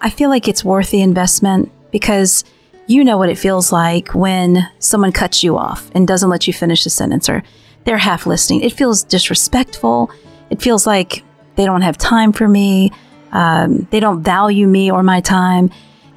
I 0.00 0.10
feel 0.10 0.30
like 0.30 0.48
it's 0.48 0.64
worth 0.64 0.90
the 0.90 1.02
investment 1.02 1.70
because 1.90 2.44
you 2.86 3.04
know 3.04 3.18
what 3.18 3.28
it 3.28 3.38
feels 3.38 3.70
like 3.70 4.14
when 4.14 4.68
someone 4.80 5.12
cuts 5.12 5.44
you 5.44 5.56
off 5.56 5.90
and 5.94 6.08
doesn't 6.08 6.28
let 6.28 6.46
you 6.48 6.52
finish 6.52 6.82
the 6.82 6.90
sentence 6.90 7.28
or 7.28 7.44
they're 7.84 7.98
half 7.98 8.26
listening. 8.26 8.62
It 8.62 8.72
feels 8.72 9.04
disrespectful. 9.04 10.10
It 10.50 10.60
feels 10.60 10.86
like 10.86 11.22
they 11.54 11.64
don't 11.64 11.82
have 11.82 11.96
time 11.96 12.32
for 12.32 12.48
me. 12.48 12.90
Um, 13.32 13.86
they 13.90 14.00
don't 14.00 14.22
value 14.22 14.66
me 14.66 14.90
or 14.90 15.04
my 15.04 15.20
time. 15.20 15.70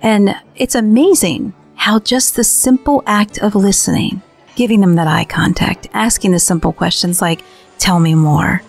And 0.04 0.36
it's 0.56 0.76
amazing 0.76 1.54
how 1.76 2.00
just 2.00 2.36
the 2.36 2.44
simple 2.44 3.04
act 3.08 3.40
of 3.40 3.56
listening, 3.56 4.22
giving 4.56 4.82
them 4.82 4.96
that 4.96 5.08
eye 5.08 5.26
contact, 5.26 5.88
asking 5.94 6.32
the 6.32 6.40
simple 6.40 6.74
questions 6.74 7.22
like, 7.22 7.42
tell 7.80 8.00
me 8.00 8.14
more, 8.14 8.62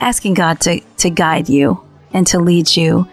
asking 0.00 0.34
God 0.34 0.60
to, 0.62 0.80
to 0.98 1.10
guide 1.10 1.48
you 1.48 1.80
and 2.12 2.26
to 2.26 2.40
lead 2.40 2.76
you 2.76 3.08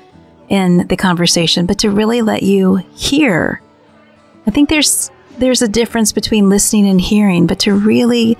in 0.49 0.87
the 0.87 0.97
conversation, 0.97 1.65
but 1.65 1.77
to 1.79 1.91
really 1.91 2.21
let 2.21 2.43
you 2.43 2.75
hear. 2.95 3.61
I 4.45 4.51
think 4.51 4.67
there's 4.67 5.09
there's 5.37 5.61
a 5.61 5.67
difference 5.67 6.11
between 6.11 6.49
listening 6.49 6.87
and 6.87 6.99
hearing, 6.99 7.47
but 7.47 7.59
to 7.59 7.73
really 7.73 8.37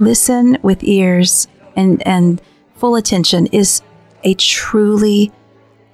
listen 0.00 0.58
with 0.62 0.82
ears 0.82 1.46
and 1.76 2.04
and 2.06 2.42
full 2.76 2.96
attention 2.96 3.46
is 3.46 3.80
a 4.24 4.34
truly 4.34 5.30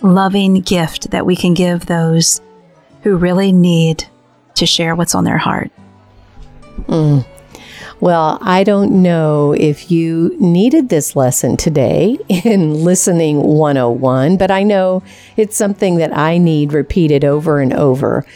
loving 0.00 0.60
gift 0.62 1.10
that 1.10 1.26
we 1.26 1.36
can 1.36 1.52
give 1.54 1.86
those 1.86 2.40
who 3.08 3.16
really 3.16 3.52
need 3.52 4.04
to 4.54 4.66
share 4.66 4.94
what's 4.94 5.14
on 5.14 5.24
their 5.24 5.38
heart. 5.38 5.70
Mm. 6.82 7.26
Well, 8.00 8.38
I 8.42 8.64
don't 8.64 9.02
know 9.02 9.52
if 9.52 9.90
you 9.90 10.36
needed 10.38 10.90
this 10.90 11.16
lesson 11.16 11.56
today 11.56 12.18
in 12.28 12.84
Listening 12.84 13.42
101, 13.42 14.36
but 14.36 14.50
I 14.50 14.62
know 14.62 15.02
it's 15.38 15.56
something 15.56 15.96
that 15.96 16.14
I 16.16 16.36
need 16.36 16.74
repeated 16.74 17.24
over 17.24 17.60
and 17.60 17.72
over 17.72 18.26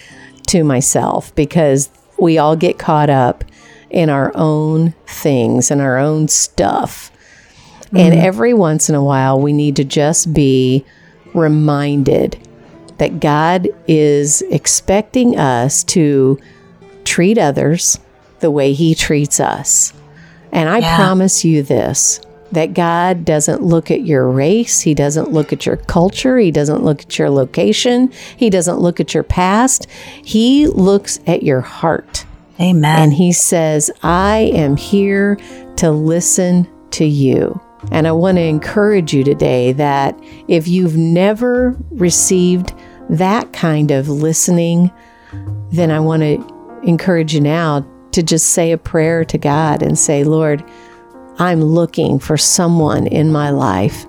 to 0.49 0.65
myself 0.65 1.35
because 1.35 1.91
we 2.19 2.39
all 2.39 2.57
get 2.57 2.79
caught 2.79 3.11
up 3.11 3.45
in 3.91 4.09
our 4.09 4.33
own 4.35 4.95
things 5.07 5.71
and 5.71 5.83
our 5.83 5.99
own 5.99 6.29
stuff. 6.29 7.11
And 7.91 8.15
mm-hmm. 8.15 8.27
every 8.27 8.55
once 8.55 8.89
in 8.89 8.95
a 8.95 9.05
while, 9.05 9.39
we 9.39 9.53
need 9.53 9.77
to 9.77 9.85
just 9.85 10.33
be 10.33 10.87
reminded 11.35 12.39
that 12.99 13.21
God 13.21 13.69
is 13.89 14.43
expecting 14.51 15.39
us 15.39 15.85
to 15.85 16.39
treat 17.05 17.39
others 17.39 17.99
the 18.41 18.51
way 18.51 18.73
He 18.73 18.95
treats 18.95 19.41
us. 19.41 19.93
And 20.53 20.69
I 20.69 20.79
Yeah. 20.79 20.97
promise 20.97 21.45
you 21.45 21.63
this 21.63 22.21
that 22.53 22.75
God 22.75 23.25
doesn't 23.25 23.63
look 23.63 23.91
at 23.91 24.05
your 24.05 24.29
race, 24.29 24.83
He 24.83 24.93
doesn't 24.93 25.33
look 25.33 25.55
at 25.55 25.65
your 25.65 25.77
culture, 25.77 26.39
He 26.39 26.51
doesn't 26.51 26.85
look 26.85 27.01
at 27.01 27.19
your 27.19 27.31
location, 27.31 28.11
He 28.37 28.51
doesn't 28.51 28.79
look 28.79 29.01
at 29.01 29.15
your 29.15 29.23
past. 29.23 29.87
He 30.23 30.67
looks 30.67 31.19
at 31.27 31.43
your 31.43 31.63
heart. 31.63 32.27
Amen. 32.61 33.01
And 33.01 33.15
he 33.15 33.33
says, 33.33 33.91
I 34.03 34.51
am 34.55 34.77
here 34.77 35.39
to 35.77 35.91
listen 35.91 36.69
to 36.91 37.05
you. 37.07 37.59
And 37.91 38.07
I 38.07 38.13
want 38.13 38.39
to 38.39 38.43
encourage 38.43 39.13
you 39.13 39.25
today 39.25 39.73
that 39.73 40.19
if 40.49 40.69
you've 40.69 40.97
never 40.97 41.77
received 41.91 42.73
that 43.11 43.53
kind 43.53 43.91
of 43.91 44.09
listening, 44.09 44.91
then 45.71 45.91
I 45.91 46.01
want 46.01 46.23
to 46.23 46.81
encourage 46.85 47.35
you 47.35 47.41
now 47.41 47.87
to 48.13 48.23
just 48.23 48.51
say 48.51 48.73
a 48.73 48.79
prayer 48.79 49.25
to 49.25 49.39
God 49.39 49.83
and 49.83 49.99
say, 49.99 50.25
Lord, 50.25 50.65
I'm 51.39 51.63
looking 51.63 52.19
for 52.19 52.37
someone 52.37 53.07
in 53.07 53.33
my 53.33 53.51
life 53.51 54.07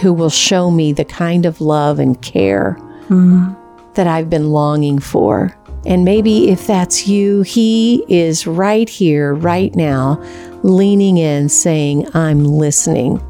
who 0.00 0.12
will 0.12 0.30
show 0.30 0.70
me 0.70 0.92
the 0.92 1.04
kind 1.04 1.44
of 1.46 1.60
love 1.60 1.98
and 1.98 2.20
care 2.22 2.76
mm-hmm. 3.08 3.52
that 3.94 4.06
I've 4.06 4.30
been 4.30 4.50
longing 4.50 4.98
for. 4.98 5.56
And 5.86 6.04
maybe 6.04 6.50
if 6.50 6.66
that's 6.66 7.08
you, 7.08 7.42
He 7.42 8.04
is 8.08 8.46
right 8.46 8.88
here, 8.88 9.34
right 9.34 9.74
now, 9.74 10.22
leaning 10.62 11.16
in, 11.16 11.48
saying, 11.48 12.06
I'm 12.14 12.44
listening. 12.44 13.22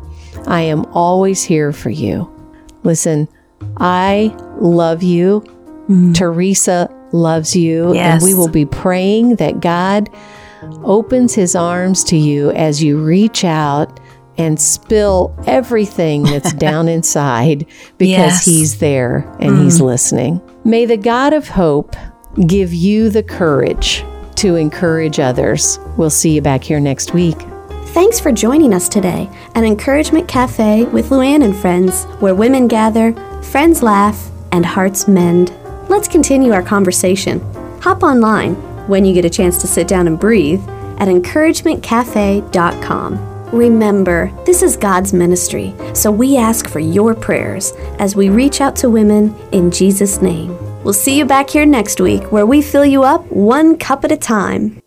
I 0.47 0.63
am 0.63 0.85
always 0.87 1.43
here 1.43 1.73
for 1.73 1.91
you. 1.91 2.33
Listen, 2.85 3.29
I 3.77 4.35
love 4.57 5.03
you. 5.03 5.41
Mm. 5.89 6.15
Teresa 6.15 6.89
loves 7.13 7.57
you. 7.57 7.95
Yes. 7.95 8.15
And 8.15 8.23
we 8.23 8.35
will 8.35 8.49
be 8.49 8.67
praying 8.67 9.37
that 9.37 9.61
God 9.61 10.09
opens 10.85 11.35
His 11.35 11.55
arms 11.55 12.05
to 12.05 12.17
you 12.17 12.51
as 12.53 12.83
you 12.83 13.03
reach 13.03 13.45
out 13.45 14.01
and 14.37 14.61
spill 14.61 15.35
everything 15.47 16.23
that's 16.23 16.53
down 16.55 16.89
inside 16.89 17.67
because 17.99 18.09
Yes. 18.09 18.45
He's 18.45 18.79
there 18.79 19.31
and 19.41 19.59
He's 19.59 19.81
mm. 19.81 19.87
listening. 19.87 20.41
May 20.65 20.85
the 20.85 20.97
God 20.97 21.33
of 21.33 21.49
hope 21.49 21.97
give 22.47 22.73
you 22.73 23.11
the 23.11 23.23
courage 23.23 24.05
to 24.39 24.57
encourage 24.57 25.21
others. 25.21 25.79
We'll 25.97 26.11
see 26.11 26.35
you 26.35 26.41
back 26.41 26.65
here 26.65 26.81
next 26.81 27.15
week. 27.15 27.39
Thanks 27.89 28.21
for 28.21 28.31
joining 28.33 28.73
us 28.75 28.89
today 28.89 29.29
at 29.55 29.65
Encouragement 29.65 30.29
Cafe 30.29 30.85
with 30.85 31.11
Luann 31.11 31.45
and 31.45 31.57
friends, 31.57 32.05
where 32.21 32.35
women 32.35 32.69
gather, 32.69 33.13
friends 33.43 33.83
laugh, 33.83 34.31
and 34.53 34.65
hearts 34.65 35.09
mend. 35.09 35.53
Let's 35.89 36.07
continue 36.07 36.53
our 36.53 36.63
conversation. 36.63 37.41
Hop 37.81 38.03
online 38.03 38.55
when 38.89 39.05
you 39.05 39.15
get 39.15 39.25
a 39.25 39.31
chance 39.31 39.59
to 39.61 39.67
sit 39.67 39.89
down 39.89 40.07
and 40.07 40.21
breathe 40.21 40.63
at 40.99 41.09
encouragementcafe.com. 41.09 43.51
Remember, 43.53 44.31
this 44.45 44.63
is 44.63 44.77
God's 44.77 45.15
ministry, 45.15 45.75
so 45.95 46.11
we 46.11 46.37
ask 46.37 46.69
for 46.69 46.81
your 46.81 47.15
prayers 47.15 47.73
as 47.99 48.15
we 48.15 48.29
reach 48.29 48.61
out 48.61 48.77
to 48.77 48.91
women 48.91 49.35
in 49.53 49.71
Jesus' 49.71 50.21
name. 50.21 50.58
We'll 50.89 50.95
see 50.95 51.19
you 51.19 51.27
back 51.27 51.51
here 51.51 51.67
next 51.67 52.01
week 52.01 52.33
where 52.33 52.47
we 52.47 52.63
fill 52.63 52.87
you 52.87 53.05
up 53.05 53.31
one 53.31 53.77
cup 53.77 54.07
at 54.07 54.11
a 54.11 54.17
time. 54.17 54.81